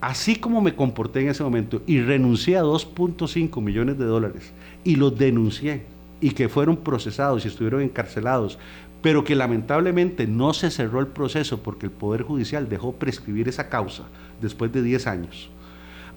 [0.00, 4.52] así como me comporté en ese momento y renuncié a 2.5 millones de dólares
[4.84, 5.84] y los denuncié
[6.20, 8.58] y que fueron procesados y estuvieron encarcelados,
[9.02, 13.68] pero que lamentablemente no se cerró el proceso porque el Poder Judicial dejó prescribir esa
[13.68, 14.04] causa
[14.40, 15.50] después de 10 años.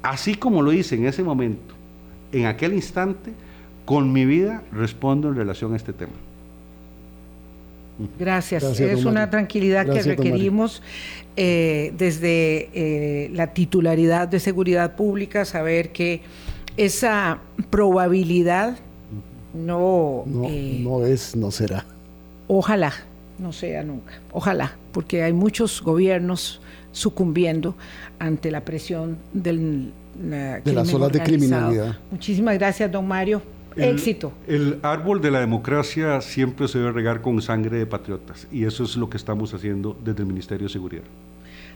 [0.01, 1.73] Así como lo hice en ese momento,
[2.33, 3.33] en aquel instante,
[3.85, 6.13] con mi vida respondo en relación a este tema.
[8.19, 8.63] Gracias.
[8.63, 10.81] Gracias es una tranquilidad Gracias, que requerimos
[11.35, 16.21] eh, desde eh, la titularidad de seguridad pública, saber que
[16.77, 17.39] esa
[17.69, 18.77] probabilidad
[19.53, 20.23] no...
[20.25, 21.85] No, eh, no es, no será.
[22.47, 22.93] Ojalá,
[23.39, 24.13] no sea nunca.
[24.31, 27.75] Ojalá, porque hay muchos gobiernos sucumbiendo
[28.19, 29.91] ante la presión del,
[30.21, 31.97] la de las olas de criminalidad.
[32.11, 33.41] Muchísimas gracias, don Mario.
[33.75, 34.33] El, Éxito.
[34.47, 38.83] El árbol de la democracia siempre se debe regar con sangre de patriotas y eso
[38.83, 41.03] es lo que estamos haciendo desde el Ministerio de Seguridad.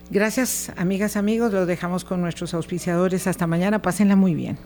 [0.09, 1.51] Gracias, amigas, amigos.
[1.51, 3.27] Los dejamos con nuestros auspiciadores.
[3.27, 3.81] Hasta mañana.
[3.81, 4.57] Pásenla muy bien.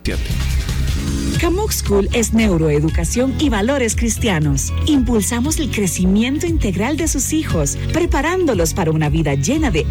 [1.39, 4.71] Camuc School es neuroeducación y valores cristianos.
[4.85, 9.87] Impulsamos el crecimiento integral de sus hijos, preparándolos para una vida llena de